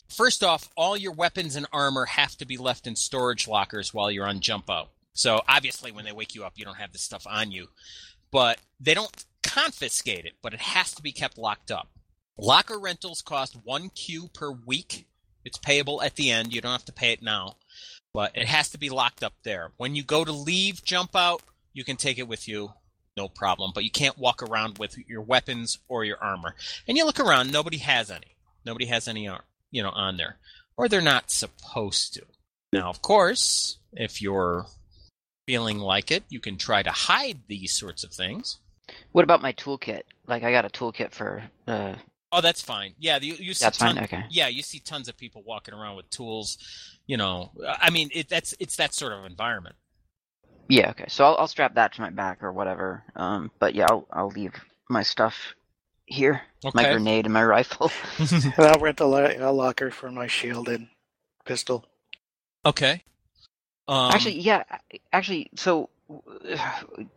[0.08, 4.12] First off, all your weapons and armor have to be left in storage lockers while
[4.12, 4.90] you're on jump out.
[5.14, 7.68] So obviously, when they wake you up, you don't have this stuff on you,
[8.32, 10.34] but they don't confiscate it.
[10.44, 11.90] But it has to be kept locked up.
[12.38, 15.08] Locker rentals cost one Q per week.
[15.44, 16.54] It's payable at the end.
[16.54, 17.56] You don't have to pay it now,
[18.14, 19.72] but it has to be locked up there.
[19.78, 21.42] When you go to leave jump out,
[21.74, 22.74] you can take it with you,
[23.20, 23.72] no problem.
[23.76, 26.56] But you can't walk around with your weapons or your armor.
[26.88, 28.38] And you look around, nobody has any.
[28.66, 30.38] Nobody has any, ar- you know, on there,
[30.78, 32.24] or they're not supposed to.
[32.72, 34.68] Now, of course, if you're
[35.46, 38.60] feeling like it, you can try to hide these sorts of things.
[39.12, 40.04] What about my toolkit?
[40.28, 41.96] Like I got a toolkit for uh
[42.32, 42.94] Oh, that's fine.
[43.00, 43.98] Yeah, you, you see That's fine?
[43.98, 44.24] Okay.
[44.30, 46.60] Yeah, you see tons of people walking around with tools.
[47.08, 49.76] You know, I mean, it, that's it's that sort of environment.
[50.70, 51.06] Yeah, okay.
[51.10, 53.04] So I'll I'll strap that to my back or whatever.
[53.16, 54.54] Um but yeah, I'll I'll leave
[54.90, 55.56] my stuff
[56.06, 56.42] here.
[56.74, 57.92] My grenade and my rifle.
[58.20, 60.88] And I'll rent a, lo- a locker for my shield and
[61.46, 61.86] pistol.
[62.66, 63.04] Okay.
[63.88, 64.64] Um, actually, yeah,
[65.12, 65.90] actually, so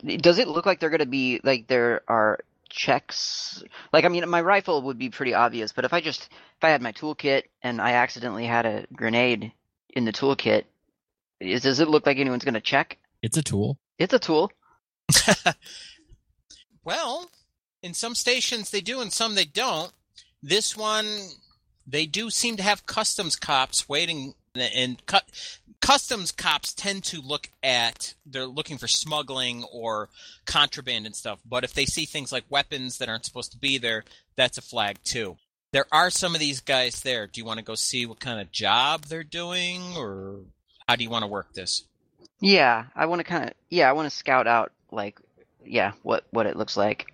[0.05, 2.39] does it look like they're going to be like there are
[2.69, 3.63] checks?
[3.93, 6.71] Like, I mean, my rifle would be pretty obvious, but if I just if I
[6.71, 9.53] had my toolkit and I accidentally had a grenade
[9.91, 10.65] in the toolkit,
[11.41, 12.99] is, does it look like anyone's going to check?
[13.23, 13.79] It's a tool.
[13.99, 14.51] It's a tool.
[16.85, 17.31] well,
[17.83, 19.93] in some stations they do, and some they don't.
[20.43, 21.07] This one,
[21.87, 25.19] they do seem to have customs cops waiting, and cu-
[25.81, 30.09] customs cops tend to look at they're looking for smuggling or
[30.45, 31.39] contraband and stuff.
[31.45, 34.05] But if they see things like weapons that aren't supposed to be there,
[34.37, 35.37] that's a flag too.
[35.73, 37.27] There are some of these guys there.
[37.27, 40.41] Do you want to go see what kind of job they're doing, or
[40.89, 41.85] how do you want to work this?
[42.43, 45.19] Yeah, I want to kind of yeah, I want to scout out like
[45.65, 47.07] yeah, what what it looks like.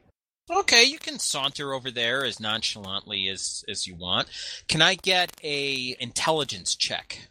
[0.50, 4.28] Okay, you can saunter over there as nonchalantly as as you want.
[4.68, 7.28] Can I get a intelligence check?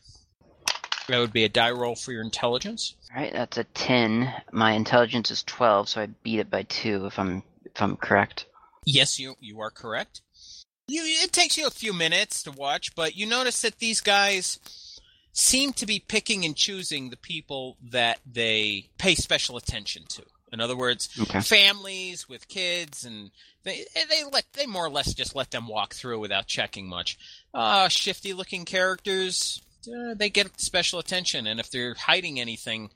[1.09, 2.93] That would be a die roll for your intelligence.
[3.15, 4.31] All right, that's a 10.
[4.51, 8.45] My intelligence is 12, so I beat it by 2 if I'm if I'm correct.
[8.85, 10.21] Yes, you you are correct.
[10.87, 14.59] You it takes you a few minutes to watch, but you notice that these guys
[15.39, 20.23] seem to be picking and choosing the people that they pay special attention to.
[20.51, 21.41] In other words, Okay.
[21.41, 23.29] families with kids, and
[23.63, 27.17] they they let they more or less just let them walk through without checking much.
[27.53, 32.89] Uh, shifty looking characters, uh, they get special attention, and if they're hiding anything,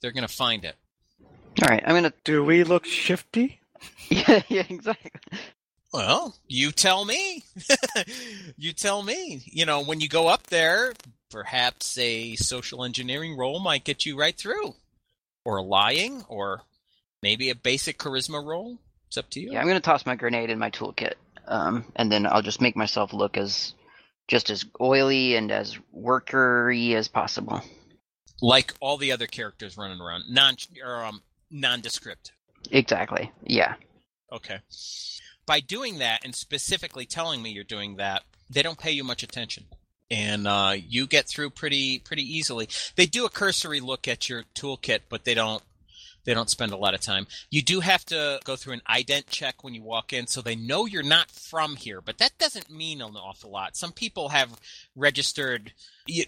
[0.00, 0.74] they're going to find it.
[1.62, 2.12] All right, I'm gonna.
[2.24, 3.60] Do we look shifty?
[4.10, 5.10] Yeah, yeah, exactly.
[5.92, 7.44] Well, you tell me.
[8.56, 9.42] you tell me.
[9.46, 10.92] You know, when you go up there,
[11.30, 14.74] perhaps a social engineering roll might get you right through,
[15.44, 16.62] or lying, or
[17.22, 18.78] maybe a basic charisma roll.
[19.08, 19.52] It's up to you.
[19.52, 21.14] Yeah, I'm gonna toss my grenade in my toolkit,
[21.46, 23.72] um, and then I'll just make myself look as
[24.28, 27.62] just as oily and as workery as possible.
[28.42, 32.32] Like all the other characters running around, non or um nondescript.
[32.70, 33.32] Exactly.
[33.42, 33.74] Yeah.
[34.30, 34.58] Okay.
[35.48, 39.22] By doing that and specifically telling me you're doing that, they don't pay you much
[39.22, 39.64] attention.
[40.10, 42.68] And uh, you get through pretty pretty easily.
[42.96, 45.62] They do a cursory look at your toolkit, but they don't
[46.24, 47.26] they don't spend a lot of time.
[47.50, 50.54] You do have to go through an ident check when you walk in, so they
[50.54, 52.02] know you're not from here.
[52.02, 53.74] But that doesn't mean an awful lot.
[53.74, 54.60] Some people have
[54.94, 55.72] registered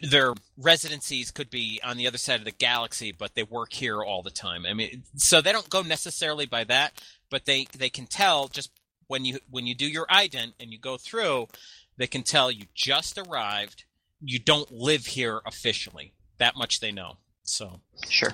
[0.00, 4.02] their residencies could be on the other side of the galaxy, but they work here
[4.02, 4.64] all the time.
[4.64, 6.94] I mean, so they don't go necessarily by that,
[7.28, 8.70] but they they can tell just
[9.10, 11.48] when you when you do your ident and you go through,
[11.96, 13.84] they can tell you just arrived.
[14.20, 16.14] You don't live here officially.
[16.38, 17.16] That much they know.
[17.42, 18.32] So, Sure.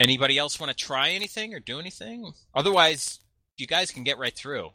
[0.00, 2.32] anybody else want to try anything or do anything?
[2.54, 3.20] Otherwise,
[3.58, 4.70] you guys can get right through.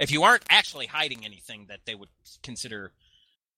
[0.00, 2.08] If you aren't actually hiding anything that they would
[2.42, 2.92] consider,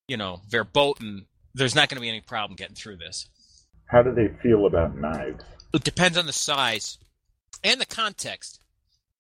[0.07, 3.27] you know, verboten, there's not going to be any problem getting through this.
[3.87, 5.45] How do they feel about knives?
[5.73, 6.99] It depends on the size
[7.65, 8.61] and the context.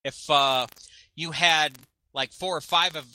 [0.05, 0.67] If uh,
[1.15, 1.79] you had
[2.15, 3.07] like four or five of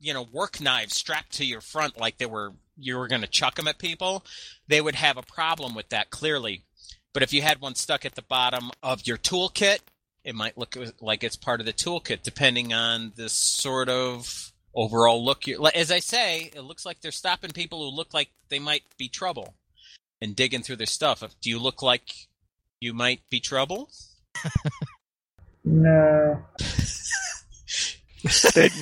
[0.00, 3.28] you know work knives strapped to your front, like they were you were going to
[3.28, 4.24] chuck them at people,
[4.66, 6.64] they would have a problem with that clearly.
[7.12, 9.78] But if you had one stuck at the bottom of your toolkit,
[10.24, 15.22] it might look like it's part of the toolkit, depending on the sort of overall
[15.22, 15.46] look.
[15.46, 18.84] You, as I say, it looks like they're stopping people who look like they might
[18.96, 19.54] be trouble
[20.22, 21.22] and digging through their stuff.
[21.42, 22.10] Do you look like
[22.80, 23.90] you might be trouble?
[25.64, 26.42] No.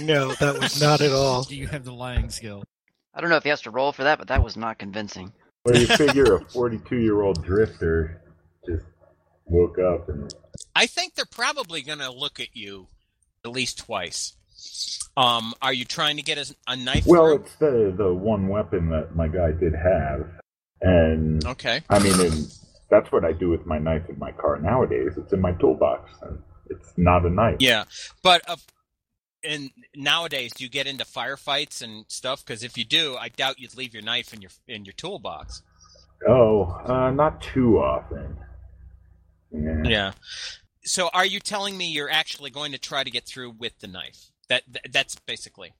[0.02, 1.44] no, that was not at all.
[1.44, 2.64] Do you have the lying skill?
[3.14, 5.32] I don't know if he has to roll for that, but that was not convincing.
[5.64, 8.22] Well, you figure a 42 year old drifter
[8.66, 8.84] just
[9.46, 10.32] woke up and
[10.74, 12.88] I think they're probably going to look at you
[13.44, 14.34] at least twice.
[15.16, 17.06] Um, are you trying to get a, a knife?
[17.06, 17.44] well, through?
[17.44, 20.28] it's the the one weapon that my guy did have,
[20.80, 21.82] and okay.
[21.88, 22.46] I mean, and
[22.90, 25.14] that's what I do with my knife in my car nowadays.
[25.16, 26.38] It's in my toolbox, and
[26.68, 27.56] it's not a knife.
[27.58, 27.84] Yeah,
[28.22, 28.56] but uh,
[29.44, 32.44] and nowadays, do you get into firefights and stuff?
[32.44, 35.62] Because if you do, I doubt you'd leave your knife in your in your toolbox.
[36.28, 38.36] Oh, uh, not too often.
[39.52, 39.82] Yeah.
[39.84, 40.12] Yeah.
[40.82, 43.86] So, are you telling me you're actually going to try to get through with the
[43.86, 44.30] knife?
[44.48, 45.72] That, that that's basically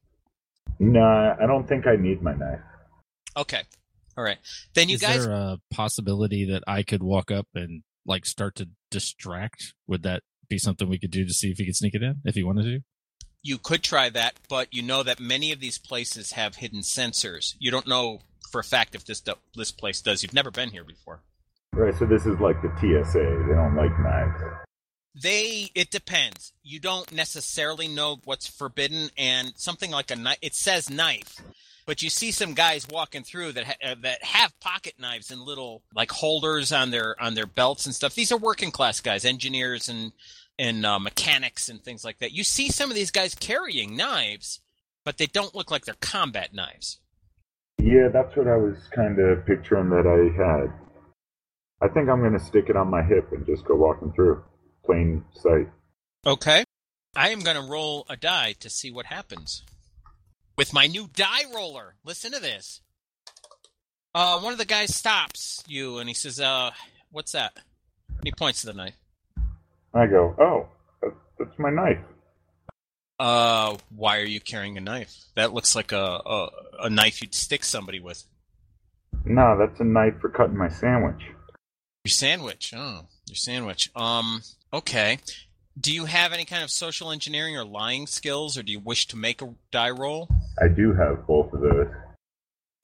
[0.78, 2.60] No, I don't think I need my knife.
[3.36, 3.62] okay.
[4.18, 4.38] All right,
[4.74, 5.24] then you Is guys.
[5.24, 9.72] there a possibility that I could walk up and like start to distract?
[9.86, 12.16] Would that be something we could do to see if he could sneak it in
[12.24, 12.80] if he wanted to?
[13.42, 17.54] You could try that, but you know that many of these places have hidden sensors.
[17.58, 18.20] You don't know
[18.50, 20.22] for a fact if this do- this place does.
[20.22, 21.22] You've never been here before.
[21.72, 23.44] Right, so this is like the TSA.
[23.48, 24.42] They don't like knives.
[25.14, 26.52] They it depends.
[26.62, 30.38] You don't necessarily know what's forbidden, and something like a knife.
[30.42, 31.40] It says knife,
[31.86, 35.40] but you see some guys walking through that ha- uh, that have pocket knives and
[35.40, 38.14] little like holders on their on their belts and stuff.
[38.14, 40.12] These are working class guys, engineers and
[40.60, 42.32] and uh, mechanics and things like that.
[42.32, 44.60] You see some of these guys carrying knives,
[45.06, 47.00] but they don't look like they're combat knives.
[47.78, 50.70] Yeah, that's what I was kind of picturing that I had.
[51.80, 54.44] I think I'm going to stick it on my hip and just go walking through.
[54.84, 55.68] Plain sight.
[56.26, 56.64] Okay.
[57.16, 59.64] I am going to roll a die to see what happens.
[60.58, 61.94] With my new die roller.
[62.04, 62.82] Listen to this.
[64.14, 66.72] Uh, one of the guys stops you and he says, uh,
[67.10, 67.56] what's that?
[68.08, 68.99] And he points to the knife.
[69.94, 70.68] I go, oh,
[71.02, 71.98] that- that's my knife.
[73.18, 75.14] Uh, why are you carrying a knife?
[75.36, 76.48] That looks like a, a,
[76.84, 78.24] a knife you'd stick somebody with.
[79.24, 81.20] No, that's a knife for cutting my sandwich.
[82.04, 82.72] Your sandwich.
[82.74, 83.90] Oh, your sandwich.
[83.94, 84.40] Um,
[84.72, 85.18] okay.
[85.78, 89.06] Do you have any kind of social engineering or lying skills, or do you wish
[89.08, 90.28] to make a die roll?
[90.62, 91.88] I do have both of those.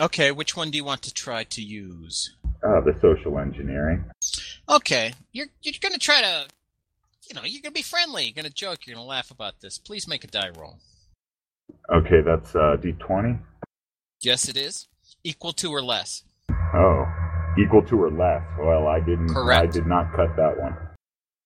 [0.00, 2.34] Okay, which one do you want to try to use?
[2.62, 4.04] Uh, the social engineering.
[4.68, 6.46] Okay, you're you're gonna try to,
[7.28, 8.24] you know, you're gonna be friendly.
[8.24, 8.86] You're gonna joke.
[8.86, 9.78] You're gonna laugh about this.
[9.78, 10.78] Please make a die roll.
[11.92, 13.38] Okay, that's uh, D20.
[14.20, 14.86] Yes, it is.
[15.24, 16.22] Equal to or less.
[16.50, 17.04] Oh,
[17.58, 18.42] equal to or less.
[18.58, 19.28] Well, I didn't.
[19.28, 19.62] Correct.
[19.62, 20.76] I did not cut that one.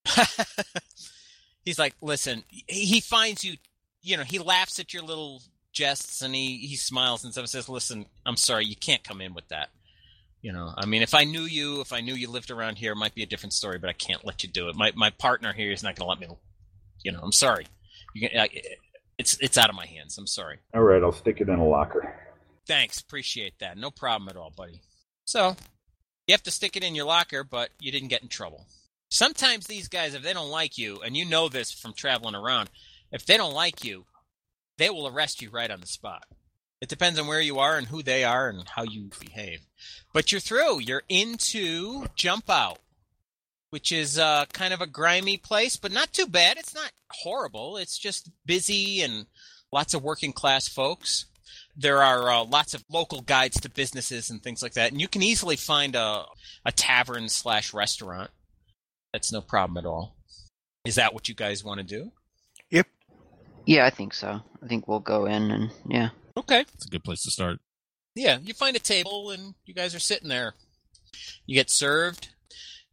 [1.65, 3.57] He's like, listen, he finds you,
[4.01, 7.69] you know, he laughs at your little jests and he, he smiles and and says,
[7.69, 9.69] listen, I'm sorry, you can't come in with that.
[10.41, 12.93] You know, I mean, if I knew you, if I knew you lived around here,
[12.93, 14.75] it might be a different story, but I can't let you do it.
[14.75, 16.35] My my partner here is not going to let me.
[17.03, 17.67] You know, I'm sorry.
[18.15, 18.49] You can, I,
[19.17, 20.17] it's it's out of my hands.
[20.17, 20.57] I'm sorry.
[20.73, 22.15] All right, I'll stick it in a locker.
[22.67, 23.77] Thanks, appreciate that.
[23.77, 24.81] No problem at all, buddy.
[25.25, 25.55] So,
[26.27, 28.65] you have to stick it in your locker, but you didn't get in trouble.
[29.09, 32.69] Sometimes these guys, if they don't like you, and you know this from traveling around,
[33.11, 34.05] if they don't like you,
[34.77, 36.23] they will arrest you right on the spot.
[36.81, 39.61] It depends on where you are and who they are and how you behave.
[40.13, 40.79] But you're through.
[40.79, 42.79] You're into Jump Out,
[43.69, 46.57] which is uh, kind of a grimy place, but not too bad.
[46.57, 47.77] It's not horrible.
[47.77, 49.27] It's just busy and
[49.71, 51.25] lots of working class folks.
[51.77, 55.07] There are uh, lots of local guides to businesses and things like that, and you
[55.07, 56.25] can easily find a
[56.65, 58.29] a tavern slash restaurant.
[59.13, 60.15] That's no problem at all.
[60.85, 62.11] Is that what you guys want to do?
[62.71, 62.87] Yep.
[63.65, 64.41] Yeah, I think so.
[64.63, 66.09] I think we'll go in and yeah.
[66.37, 66.61] Okay.
[66.73, 67.59] It's a good place to start.
[68.15, 70.53] Yeah, you find a table and you guys are sitting there.
[71.45, 72.29] You get served.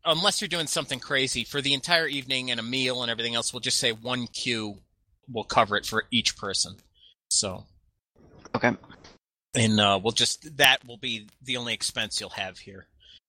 [0.05, 3.53] Unless you're doing something crazy for the entire evening and a meal and everything else,
[3.53, 4.77] we'll just say one Q
[5.31, 6.77] will cover it for each person.
[7.31, 7.65] So,
[8.55, 8.73] Okay.
[9.55, 12.87] and uh, we'll just that will be the only expense you'll have here.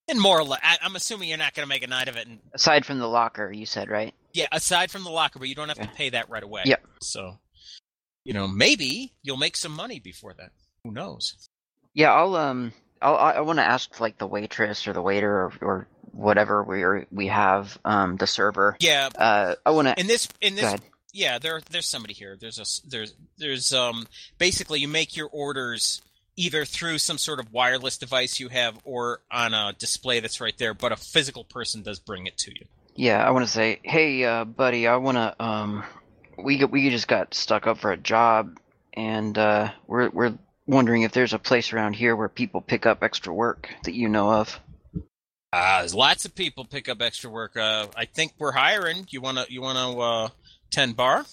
[0.08, 2.16] And more or less, I, I'm assuming you're not going to make a night of
[2.16, 2.28] it.
[2.28, 4.14] And Aside from the locker, you said right?
[4.34, 6.64] yeah, aside from the locker, but you don't have to pay that right away.
[6.66, 6.84] Yep.
[7.02, 7.40] So,
[8.30, 10.52] you know, maybe you'll make some money before that.
[10.84, 11.50] Who knows?
[11.96, 15.46] Yeah, I'll um, I'll, I I want to ask like the waitress or the waiter
[15.46, 18.78] or, or whatever we are, we have um the server.
[18.82, 19.10] Yeah.
[19.16, 20.00] Uh, I want to.
[20.00, 20.76] In this, in this,
[21.12, 22.38] yeah, there, there's somebody here.
[22.40, 24.06] There's a there's, there's, um,
[24.38, 26.04] basically you make your orders
[26.36, 30.58] either through some sort of wireless device you have or on a display that's right
[30.60, 32.68] there, but a physical person does bring it to you.
[32.96, 35.84] Yeah, I want to say, hey, uh, buddy, I want to um,
[36.44, 38.60] we we just got stuck up for a job,
[38.94, 40.38] and uh, we're we're
[40.68, 44.08] wondering if there's a place around here where people pick up extra work that you
[44.10, 44.60] know of.
[45.52, 47.58] Uh, there's lots of people pick up extra work.
[47.58, 49.08] Uh, I think we're hiring.
[49.10, 50.30] You wanna, you wanna, uh,
[50.70, 51.26] ten bar?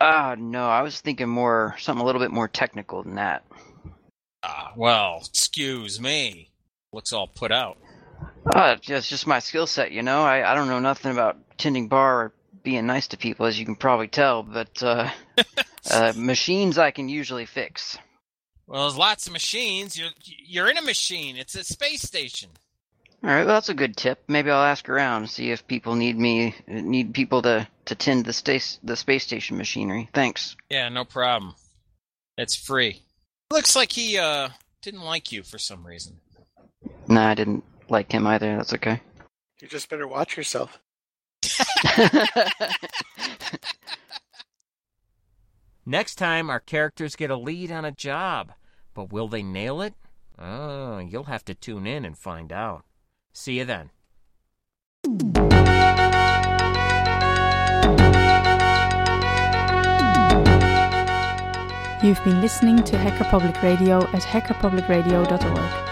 [0.00, 3.44] Ah, no, I was thinking more something a little bit more technical than that.
[4.42, 6.50] Ah, well, excuse me.
[6.92, 7.78] Looks all put out.
[8.54, 10.22] Uh, it's just my skill set, you know.
[10.22, 12.32] I, I don't know nothing about tending bar or
[12.62, 14.42] being nice to people, as you can probably tell.
[14.42, 15.10] But uh,
[15.90, 17.98] uh, machines I can usually fix.
[18.66, 19.98] Well, there's lots of machines.
[19.98, 21.36] You're, you're in a machine.
[21.36, 22.50] It's a space station.
[23.24, 24.24] All right, well that's a good tip.
[24.26, 28.32] Maybe I'll ask around see if people need me need people to to tend the
[28.32, 30.08] space the space station machinery.
[30.12, 30.56] Thanks.
[30.68, 31.54] Yeah, no problem.
[32.36, 33.02] It's free.
[33.52, 34.48] Looks like he uh
[34.82, 36.18] didn't like you for some reason.
[37.06, 38.56] Nah, I didn't like him either.
[38.56, 39.00] That's okay.
[39.60, 40.80] You just better watch yourself.
[45.84, 48.52] Next time, our characters get a lead on a job.
[48.94, 49.94] But will they nail it?
[50.38, 52.84] Oh, you'll have to tune in and find out.
[53.32, 53.90] See you then.
[62.02, 65.91] You've been listening to Hacker Public Radio at hackerpublicradio.org.